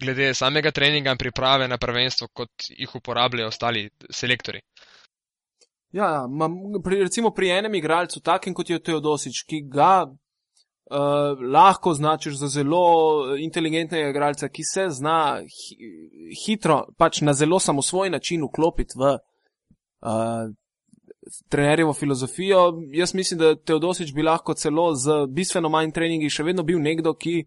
[0.00, 4.60] glede samega treninga in priprave na prvenstvo, kot jih uporabljajo ostali selektori.
[5.94, 6.48] Ja, ma,
[6.82, 12.48] pri, recimo pri enem igralcu, takem kot je Teodosič, ki ga uh, lahko značiš za
[12.50, 15.92] zelo inteligentnega igralca, ki se zna hi,
[16.44, 20.50] hitro, pač na zelo samosvoj način vklopiti v uh,
[21.48, 22.72] trenerjevo filozofijo.
[22.92, 27.14] Jaz mislim, da Teodosič bi lahko celo z bistveno manj treningi še vedno bil nekdo,
[27.14, 27.44] ki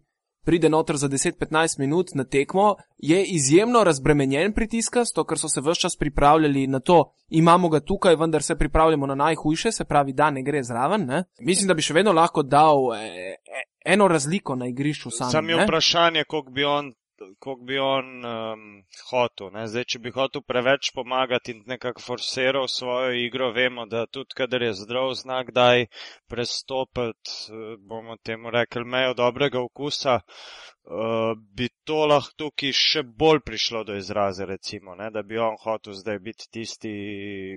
[0.48, 5.60] pride noter za 10-15 minut na tekmo, je izjemno razbremenjen pritiska, to, ker so se
[5.60, 10.12] vse čas pripravljali na to, imamo ga tukaj, vendar se pripravljamo na najhujše, se pravi,
[10.12, 11.04] da ne gre zraven.
[11.06, 11.24] Ne?
[11.40, 13.36] Mislim, da bi še vedno lahko dal e, e,
[13.84, 15.32] eno razliko na igrišču samem.
[15.32, 19.50] Sam je vprašanje, koliko bi on kako bi on um, hotel.
[19.52, 19.66] Ne?
[19.68, 24.62] Zdaj, če bi hotel preveč pomagati in nekako forsiral svojo igro, vemo, da tudi, kadar
[24.62, 25.86] je zdrav znak, da je
[26.30, 33.42] prestopiti, eh, bomo temu rekli, mejo dobrega okusa, uh, bi to lahko tukaj še bolj
[33.46, 35.10] prišlo do izraza, recimo, ne?
[35.10, 36.94] da bi on hotel zdaj biti tisti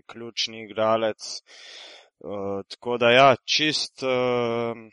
[0.07, 1.35] ključni igralec.
[2.21, 4.03] Uh, tako da ja, čist.
[4.03, 4.89] Uh,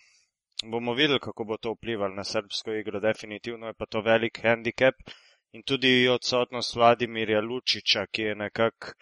[0.64, 3.00] bomo videli, kako bo to vplivalo na srpsko igro.
[3.00, 4.94] Definitivno je pa to velik handicap
[5.52, 8.92] in tudi odsotnost Vladimirja Lučiča, ki je nekako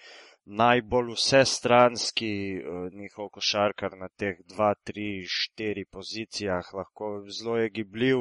[0.47, 5.25] najbolj vsestranski uh, njihov košarkar na teh 2, 3,
[5.59, 8.19] 4 pozicijah, lahko zelo je gibljiv.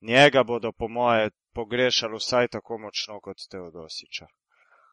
[0.00, 4.26] Njega bodo, po moje, pogrešali vsaj tako močno kot Teodosiča.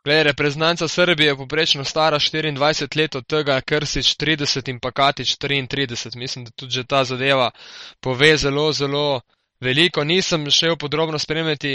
[0.06, 6.18] Glede, reprezentanca Srbije je poprečno stara 24 let, od tega Krsič 30 in Pakatič 33.
[6.18, 7.52] Mislim, da tudi že ta zadeva
[8.00, 9.22] pove zelo, zelo
[9.60, 10.04] veliko.
[10.04, 11.70] Nisem šel podrobno spremljati,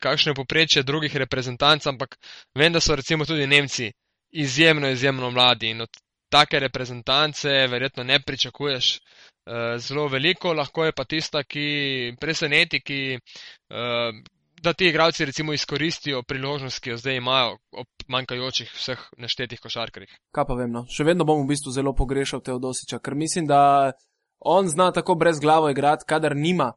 [0.00, 2.18] kakšno je poprečje drugih reprezentanc, ampak
[2.54, 3.92] vem, da so recimo tudi Nemci
[4.30, 5.90] izjemno, izjemno mladi in od
[6.28, 8.98] take reprezentance verjetno ne pričakuješ.
[9.46, 14.20] Uh, zelo veliko, lahko je pa tista, ki preseneti, ki uh,
[14.62, 20.18] da ti igralci recimo izkoristijo priložnost, ki jo zdaj imajo ob manjkajočih vseh neštetih košarkarjih.
[20.30, 20.84] Kaj pa vem, no?
[20.86, 23.92] še vedno bom v bistvu zelo pogrešal Teodosiča, ker mislim, da
[24.38, 26.72] on zna tako brez glavo igrati, kadar nima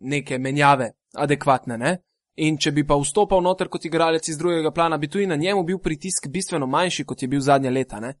[0.00, 1.78] neke menjave adekvatne.
[1.78, 1.96] Ne?
[2.44, 5.64] In če bi pa vstopal noter kot igralec iz drugega plana, bi tudi na njemu
[5.64, 8.00] bil pritisk bistveno manjši, kot je bil zadnja leta.
[8.00, 8.14] Ne?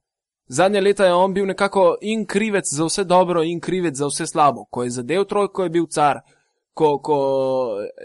[0.48, 4.26] Zadnja leta je on bil nekako in krivec za vse dobro, in krivec za vse
[4.26, 4.64] slabo.
[4.70, 6.22] Ko je zadev trojko, je bil car
[6.74, 7.18] ko, ko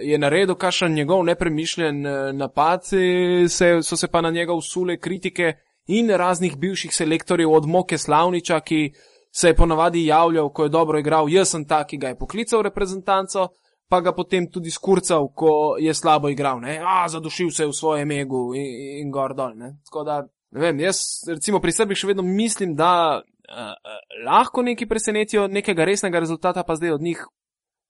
[0.01, 5.53] je naredil kakšen njegov nepremišljen eh, napad, se, so se pa na njega usule kritike
[5.87, 8.91] in raznih bivših selektorjev od Moke Slavniča, ki
[9.31, 12.61] se je ponavadi javljal, ko je dobro igral, jaz sem ta, ki ga je poklical
[12.61, 13.47] reprezentanco,
[13.89, 18.11] pa ga potem tudi skurcal, ko je slabo igral, ne, a zadušil se v svojem
[18.11, 19.75] egu in, in gor dol, ne.
[19.85, 24.61] Tako da, ne vem, jaz recimo pri sebi še vedno mislim, da uh, uh, lahko
[24.61, 27.25] neki presenetijo, nekega resnega rezultata pa zdaj od njih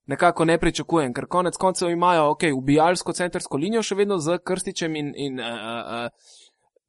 [0.09, 4.95] nekako ne pričakujem, ker konec koncev imajo ok, ubijalsko centrsko linijo še vedno z Krstičem
[4.97, 6.37] in, in uh, uh,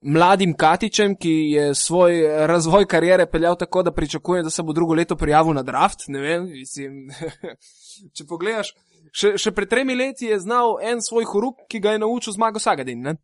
[0.01, 4.95] mladim Katičem, ki je svoj razvoj karijere peljal tako, da pričakujem, da se bo drugo
[4.95, 6.09] leto prijavil na draft.
[6.09, 7.11] Ne vem, mislim,
[8.17, 8.73] če pogledaš,
[9.13, 12.63] še, še pred tremi leti je znal en svoj horuk, ki ga je naučil zmago
[12.63, 13.05] Sagadin.
[13.05, 13.17] Ne?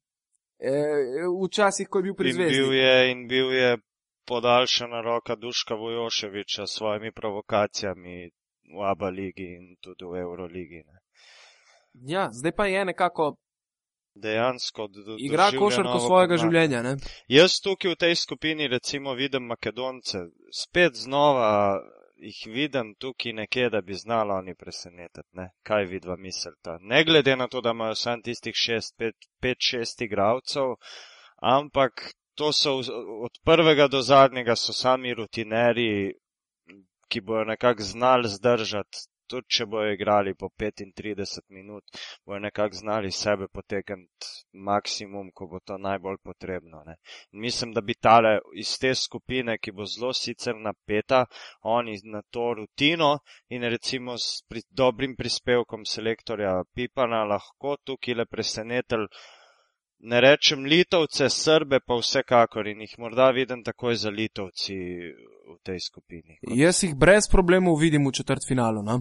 [0.60, 0.76] E,
[1.24, 2.60] včasih, ko je bil pri zvezdi.
[2.60, 3.76] In bil je, in bil je
[4.28, 8.30] podaljšana roka Duška Vojoševiča s svojimi provokacijami,
[8.72, 10.84] v Abu Leigi in tudi v Euroligi.
[10.86, 11.00] Ne.
[12.06, 13.36] Ja, zdaj pa je nekako.
[14.16, 14.88] Dejansko.
[15.18, 16.80] Igra košarko svojega življenja.
[16.82, 16.94] Ne?
[17.28, 20.22] Jaz tukaj v tej skupini recimo vidim Makedonce.
[20.52, 21.76] Spet znova
[22.16, 25.28] jih vidim tukaj nekje, da bi znala oni presenetiti.
[25.32, 25.50] Ne?
[25.62, 26.78] Kaj vidva mislita?
[26.80, 28.54] Ne glede na to, da imajo samo tistih
[29.42, 30.74] 5-6 igralcev,
[31.36, 32.78] ampak to so
[33.24, 36.14] od prvega do zadnjega so sami rutineri,
[37.08, 41.84] ki bojo nekako znali zdržati, tudi če bojo igrali po 35 minut,
[42.26, 44.30] bojo nekako znali sebe potegniti
[44.68, 46.82] maksimum, ko bo to najbolj potrebno.
[46.86, 46.96] Ne.
[47.32, 51.24] Mislim, da bi tale iz te skupine, ki bo zelo sicer napeta,
[51.62, 58.26] oni na to rutino in recimo s pri, dobrim prispevkom selektorja Pipana lahko tukaj le
[58.26, 59.08] presenetili
[59.98, 64.76] ne rečem Litovce, Srbe pa vsekakor in jih morda vidim takoj za Litovci
[65.46, 66.38] v tej skupini.
[66.42, 68.82] Jaz jih brez problemov vidim v četrtfinalu.
[68.82, 69.00] No?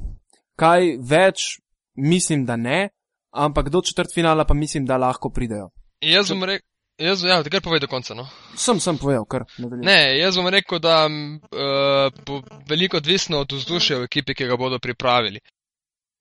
[0.59, 1.57] Kaj več,
[1.95, 2.89] mislim, da ne,
[3.33, 5.69] ampak do četrtfinala pa mislim, da lahko pridejo.
[6.01, 6.67] Jaz bom rekel.
[6.95, 8.15] Jaz, ja, kar povej do konca.
[8.15, 8.23] No.
[8.55, 9.43] Sem, sem povedal, kar.
[9.59, 12.39] Ne, jaz bom rekel, da uh, bo
[12.69, 15.41] veliko odvisno od vzdušja v ekipi, ki ga bodo pripravili.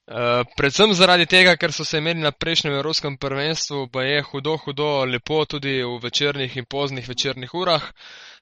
[0.05, 4.59] Eh, predvsem zaradi tega, ker so se imeli na prejšnjem evropskem prvenstvu, pa je hudo,
[4.61, 7.87] hudo lepo tudi v večernih in poznih večernih urah.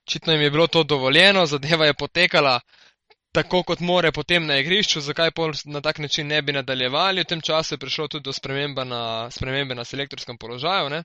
[0.06, 2.60] Očitno jim je bilo to dovoljeno, zadeva je potekala
[3.32, 7.22] tako, kot more potem na igrišču, zakaj pol na tak način ne bi nadaljevali.
[7.22, 10.90] V tem času je prišlo tudi do spremembe na, spremembe na selektorskem položaju.
[10.90, 11.02] Ne?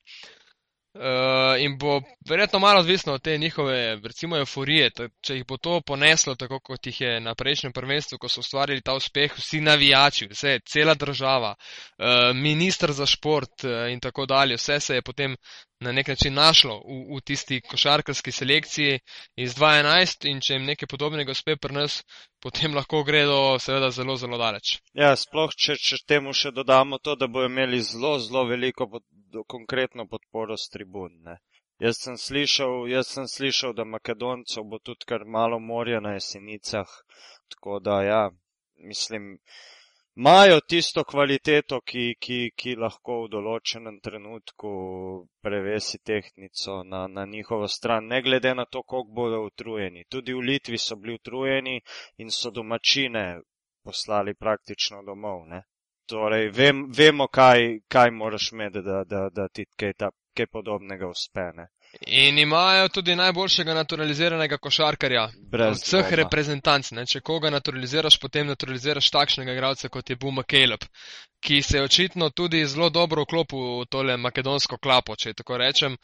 [0.98, 4.90] Uh, in bo verjetno malo odvisno od te njihove, recimo, euforije,
[5.22, 8.82] če jih bo to poneslo, tako kot jih je na prejšnjem prvenstvu, ko so ustvarili
[8.82, 14.58] ta uspeh, vsi navijači, vse, cela država, uh, ministr za šport uh, in tako dalje,
[14.58, 15.38] vse se je potem
[15.80, 19.00] na nek način našlo v, v tisti košarkarski selekciji
[19.36, 22.00] iz 2011 in če jim nekaj podobnega uspe pri nas,
[22.42, 24.78] potem lahko gredo seveda zelo, zelo daleč.
[24.98, 29.06] Ja, sploh, če, če temu še dodamo to, da bojo imeli zelo, zelo veliko pod,
[29.48, 31.14] konkretno podporo z tribun.
[31.30, 31.38] Ne.
[31.80, 36.90] Jaz sem, slišal, jaz sem slišal, da Makedoncev bo tudi kar malo morja na jesenicah,
[37.54, 38.22] tako da ja,
[38.82, 39.36] mislim,
[40.18, 44.72] imajo tisto kvaliteto, ki, ki, ki lahko v določenem trenutku
[45.46, 50.08] prevesi tehnico na, na njihovo stran, ne glede na to, koliko bodo utrujeni.
[50.10, 51.78] Tudi v Litvi so bili utrujeni
[52.18, 53.26] in so domačine
[53.86, 55.46] poslali praktično domov.
[55.48, 55.62] Ne?
[56.10, 61.08] Torej, vem, vemo, kaj, kaj moraš imeti, da, da, da ti kaj, ta, kaj podobnega
[61.08, 61.70] uspene.
[62.06, 65.30] In imajo tudi najboljšega naturaliziranega košarkarja.
[65.52, 66.18] Brez vseh dvoma.
[66.22, 66.92] reprezentanc.
[66.92, 67.06] Ne?
[67.06, 70.86] Če koga naturaliziraš, potem naturaliziraš takšnega igralca, kot je Buma Caleb,
[71.42, 75.98] ki se je očitno tudi zelo dobro vklopil v tole makedonsko klapo, če tako rečem.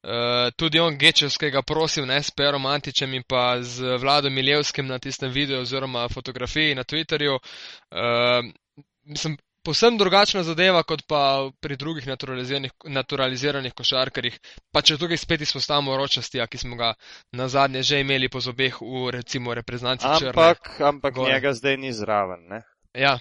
[0.00, 4.98] Uh, tudi on Gečevskega prosil, ne s Perom Antičem in pa z Vladom Miljevskim na
[4.98, 7.36] tistem videu oziroma fotografiji na Twitterju.
[7.36, 8.48] Uh,
[9.04, 14.38] mislim, Povsem drugačna zadeva, kot pa pri drugih naturaliziranih, naturaliziranih košarkarjih.
[14.72, 16.94] Pa če tukaj spet izpostavimo ročnostija, ki smo ga
[17.36, 20.32] na zadnje že imeli po zobeh v recimo reprezentanci Črne.
[20.32, 21.34] Ampak, ampak Gore.
[21.34, 22.46] njega zdaj ni zraven.
[22.48, 22.62] Ne?
[22.94, 23.18] Ja,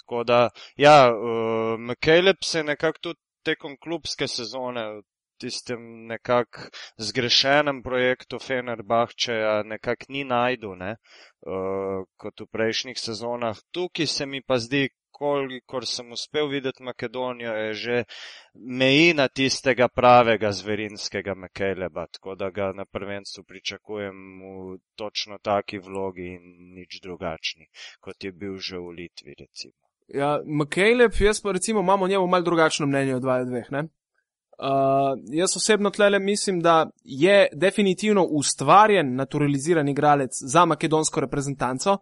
[0.00, 5.02] Tako da, ja, uh, McCaleb se je nekako tudi tekom klubske sezone v
[5.40, 6.60] tistem nekako
[6.98, 10.96] zgrešenem projektu Fenerbahčeja nekako ni najdu, ne,
[11.46, 13.56] uh, kot v prejšnjih sezonah.
[13.70, 14.88] Tukaj se mi pa zdi,
[15.20, 17.96] kolikor sem uspel videti Makedonijo, je že
[18.54, 25.78] meji na tistega pravega zverinskega McCaleba, tako da ga na prvenstvu pričakujem v točno taki
[25.78, 27.68] vlogi in nič drugačni,
[28.00, 29.76] kot je bil že v Litvi, recimo.
[30.08, 33.70] Ja, McCaleb, jaz pa recimo imam o njemu mal drugačno mnenje od dvaju dveh.
[33.70, 33.82] Ne?
[34.60, 41.98] Uh, jaz osebno tlele mislim, da je definitivno ustvarjen, naturaliziran igralec za makedonsko reprezentanco.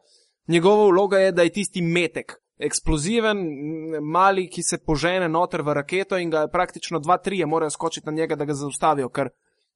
[0.49, 3.39] Njegova vloga je, da je tisti metek, eksploziven,
[4.03, 8.13] mali, ki se požene noter v raketo in ga praktično dva, trije morajo skočiti na
[8.13, 9.31] njega, da ga zaustavijo, ker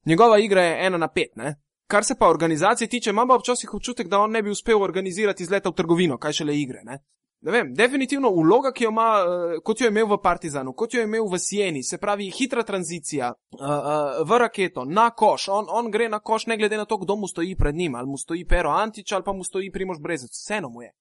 [0.07, 1.37] njegova igra je ena na pet.
[1.37, 1.55] Ne?
[1.87, 5.43] Kar se pa organizacije tiče, imam pa včasih občutek, da on ne bi uspel organizirati
[5.43, 6.83] izleta v trgovino, kaj šele igre.
[6.85, 6.99] Ne?
[7.43, 10.95] Ne vem, definitivno vloga, ki jo ima, eh, kot jo je imel v Partizanu, kot
[10.95, 15.49] jo je imel v Sieni, se pravi hitra tranzicija uh, uh, v raketo, na koš,
[15.49, 18.07] on, on gre na koš, ne glede na to, kdo mu stoji pred njim, ali
[18.07, 20.93] mu stoji Pero Antič ali pa mu stoji Primož Brezec, vseeno mu je.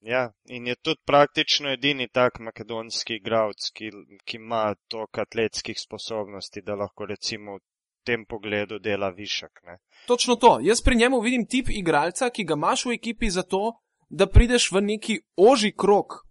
[0.00, 3.90] Ja, in je tudi praktično edini tak makedonski igralec, ki,
[4.24, 7.60] ki ima toliko atletskih sposobnosti, da lahko recimo v
[8.06, 9.62] tem pogledu dela višek.
[9.64, 9.78] Ne?
[10.06, 13.72] Točno to, jaz pri njemu vidim tip igralca, ki ga imaš v ekipi zato,
[14.08, 16.22] da prideš v neki oži krok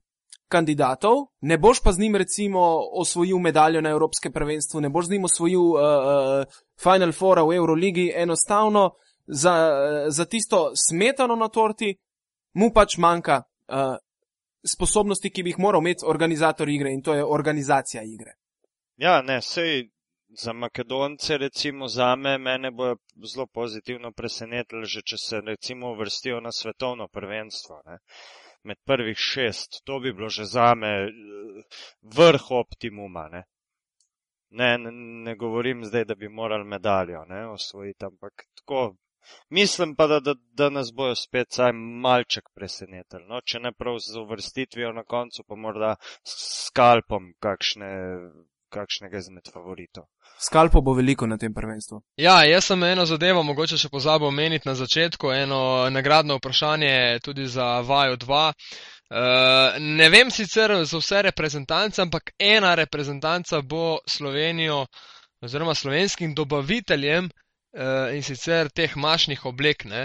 [0.48, 2.62] kandidatov, ne boš pa z njim recimo
[3.02, 6.46] osvojil medaljo na Evropskem prvenstvu, ne boš z njim osvojil uh, uh,
[6.84, 8.92] Final Four v Euroligi, enostavno
[9.28, 11.96] za, uh, za tisto smetano na torti
[12.54, 13.98] mu pač manjka uh,
[14.66, 18.38] sposobnosti, ki bi jih moral imeti organizator igre in to je organizacija igre.
[18.98, 19.90] Ja, ne, sej
[20.30, 22.96] za Makedonce, recimo za me, mene bo
[23.26, 27.82] zelo pozitivno presenetilo, že če se recimo uvrstijo na svetovno prvenstvo.
[27.86, 27.98] Ne.
[28.64, 31.12] Med prvih šest, to bi bilo že za me eh,
[32.02, 33.28] vrh optimuma.
[33.30, 33.44] Ne.
[34.50, 34.92] Ne, ne,
[35.26, 38.96] ne govorim zdaj, da bi morali medaljo ne, osvojiti, ampak tako.
[39.50, 43.26] Mislim pa, da, da, da nas bojo spet saj malček presenetili.
[43.28, 43.42] No?
[43.42, 47.92] Če ne prav z uvrstitvijo na koncu, pa morda s skalpom kakšne,
[48.74, 50.08] kakšnega izmed favoritov.
[50.40, 52.02] Skalpo bo veliko na tem prvenstvu.
[52.20, 57.48] Ja, jaz sem eno zadevo mogoče še pozabil omeniti na začetku, eno nagradno vprašanje tudi
[57.48, 58.42] za Vaju 2.
[59.06, 64.88] Uh, ne vem sicer za vse reprezentance, ampak ena reprezentanca bo Slovenijo
[65.46, 67.45] oziroma slovenskim dobaviteljem uh,
[68.16, 70.04] in sicer teh mašnih oblek, ne,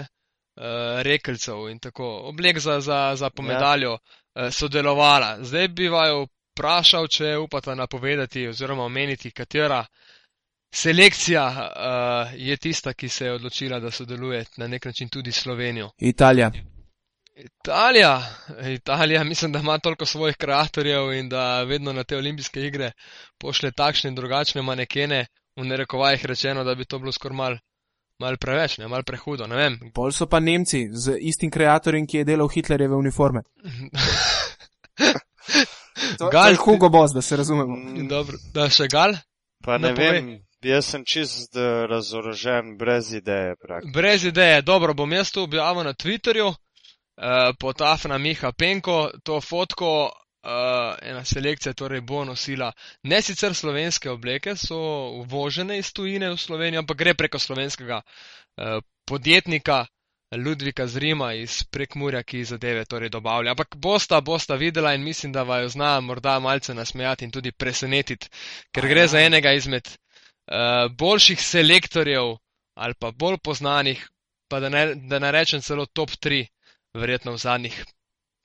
[0.57, 5.37] uh, rekelcev in tako, oblek za, za, za pomedaljo uh, sodelovala.
[5.43, 9.85] Zdaj bi vaju vprašal, če upata napovedati oziroma omeniti, katera
[10.73, 15.91] selekcija uh, je tista, ki se je odločila, da sodeluje na nek način tudi Slovenijo.
[15.97, 16.51] Italija.
[17.35, 18.21] Italija,
[18.73, 22.91] Italija, mislim, da ima toliko svojih kreatorjev in da vedno na te olimpijske igre
[23.39, 25.25] pošle takšne in drugačne manekene,
[25.61, 27.57] v narekovajih rečeno, da bi to bilo skoraj mal,
[28.19, 29.79] mal preveč, ne, mal prehudo, ne vem.
[29.93, 33.45] Bolj so pa Nemci z istim kreatorjem, ki je delal Hitlerjeve uniforme.
[36.17, 37.75] To, Gal- to je Hugo Boss, da se razumemo.
[37.75, 39.13] Mm, Dobro, da še gal?
[39.63, 40.11] Pa ne Ne povej.
[40.11, 40.29] vem,
[40.63, 43.55] jaz sem čist eh, razorožen, brez ideje.
[43.57, 43.93] Praktično.
[43.93, 50.09] Brez ideje, dobro, bom jaz to objavil na Twitterju, eh, potafna Miha Penko, to fotko
[50.43, 52.71] uh, ena selekcija torej bo nosila
[53.03, 54.77] ne sicer slovenske obleke, so
[55.21, 59.85] uvožene iz tujine v Slovenijo, ampak gre preko slovenskega uh, podjetnika
[60.31, 63.51] Ludvika z Rima iz prekmurja, ki zadeve torej dobavlja.
[63.51, 68.29] Ampak bosta, bosta videla in mislim, da vaju zna morda malce nasmejati in tudi presenetiti,
[68.71, 72.37] ker gre za enega izmed uh, boljših selektorjev
[72.75, 74.07] ali pa bolj poznanih,
[74.47, 76.45] pa da ne, da ne rečem celo top 3,
[76.93, 77.83] verjetno v zadnjih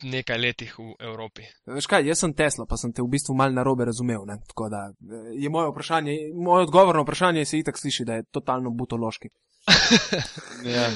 [0.03, 1.47] nekaj letih v Evropi.
[1.67, 4.27] Veš kaj, jaz sem Tesla, pa sem te v bistvu mal narobe razumel.
[4.29, 4.39] Ne?
[4.49, 8.27] Tako da eh, je moje vprašanje, moj odgovor na vprašanje se itak sliši, da je
[8.31, 9.29] totalno butološki.
[10.67, 10.91] Ja.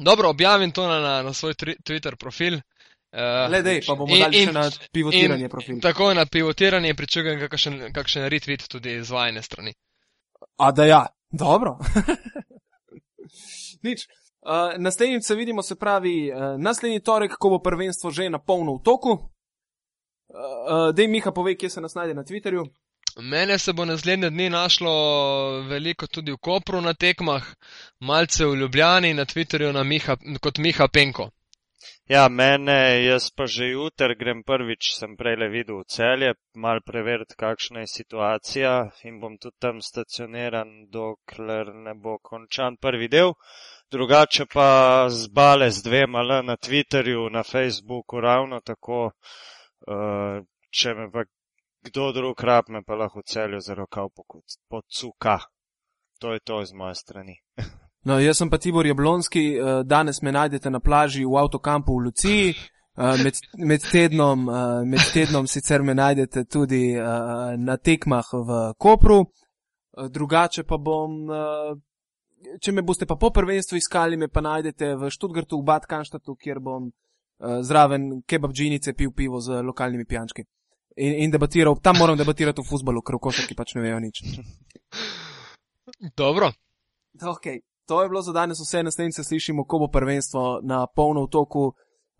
[0.00, 2.54] Dobro, objavim to na, na, na svoj Twitter profil.
[3.12, 4.62] Uh, Le dej, pa bomo dali še na
[4.92, 5.80] pivotiranje profil.
[5.84, 9.74] Tako na pivotiranje pričakujem kakšen, kakšen retweet tudi z vajne strani.
[10.64, 11.76] A da ja, dobro.
[13.86, 14.06] Nič.
[14.42, 18.74] Uh, naslednjič se vidimo, se pravi, uh, naslednji torek, ko bo prvenstvo že na polno
[18.74, 19.10] v toku.
[19.10, 22.66] Uh, uh, Dej Miha, povej, kje se nas najde na Twitterju.
[23.20, 24.92] Mene se bo naslednje dni našlo
[25.68, 27.44] veliko tudi v Kopru na tekmah,
[28.00, 31.30] malce v Ljubljani na Twitterju na Miha, kot Miha Penko.
[32.10, 36.80] Ja, mene, jaz pa že jutr grem prvič, sem prej le videl v celje, mal
[36.82, 38.72] preveriti, kakšna je situacija
[39.04, 43.34] in bom tudi tam stacioniran, dokler ne bo končan prvi del.
[43.92, 51.10] Drugače pa zbale z dvema le na Twitterju, na Facebooku, ravno tako, uh, če me
[51.12, 51.24] pa
[51.84, 54.08] kdo drug rab, me pa lahko v celju za rokav
[54.68, 55.38] pocuka.
[56.20, 57.36] To je to iz moje strani.
[58.04, 62.04] No, jaz sem pa Tibor Jablonski, uh, danes me najdete na plaži v avtokampu v
[62.04, 62.54] Luciji.
[62.96, 64.48] Uh, med, med, tednom,
[64.84, 66.96] med tednom sicer me najdete tudi
[67.58, 69.22] na tekmah v Kopru,
[70.10, 71.30] drugače pa bom
[72.60, 76.36] če me boste pa po prvenstvu iskali, me pa najdete v Študgartu, v Bad Kanštatu,
[76.36, 80.44] kjer bom uh, zraven kebab džinice pil pivo z lokalnimi pijančki.
[80.96, 84.22] In, in debatiral, tam moram debatirati o futbalu, ker košarki pač ne vejo nič.
[86.20, 86.52] Dobro.
[87.16, 87.62] Okay.
[87.88, 91.30] To je bilo za danes vse, naslednjič se slišimo, ko bo prvenstvo na polno v
[91.30, 91.72] toku.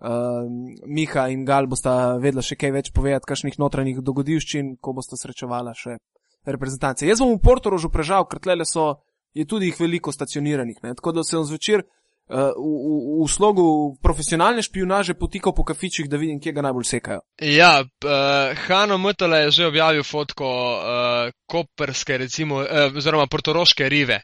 [0.02, 0.48] Uh,
[0.86, 5.76] Miha in Gal bosta vedela še kaj več povedati, kakšnih notranjih dogodivščin, ko bosta srečevala
[5.78, 5.94] še
[6.42, 7.06] reprezentance.
[7.06, 9.04] Jaz bom v Portorožu prežal, ker tlele so
[9.34, 10.76] je tudi jih veliko stacioniranih.
[10.82, 10.94] Ne?
[10.94, 13.66] Tako da sem zvečer uh, v, v, v slogu
[14.02, 17.20] profesionalne špionaže potikal po kafičih, da vidim, kje ga najbolj sekajo.
[17.40, 24.22] Ja, uh, Hano Mutale je že objavil fotko uh, koperske, recimo, uh, oziroma portoroške rive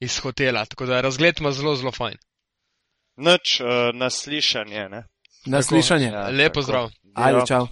[0.00, 2.18] iz hotela, tako da razgled ima zelo, zelo fajn.
[3.16, 5.06] Noč uh, naslišanje, ne?
[5.46, 6.06] Naslišanje.
[6.06, 6.90] Ja, Lepo zdrav.
[7.14, 7.66] Ajde, čau.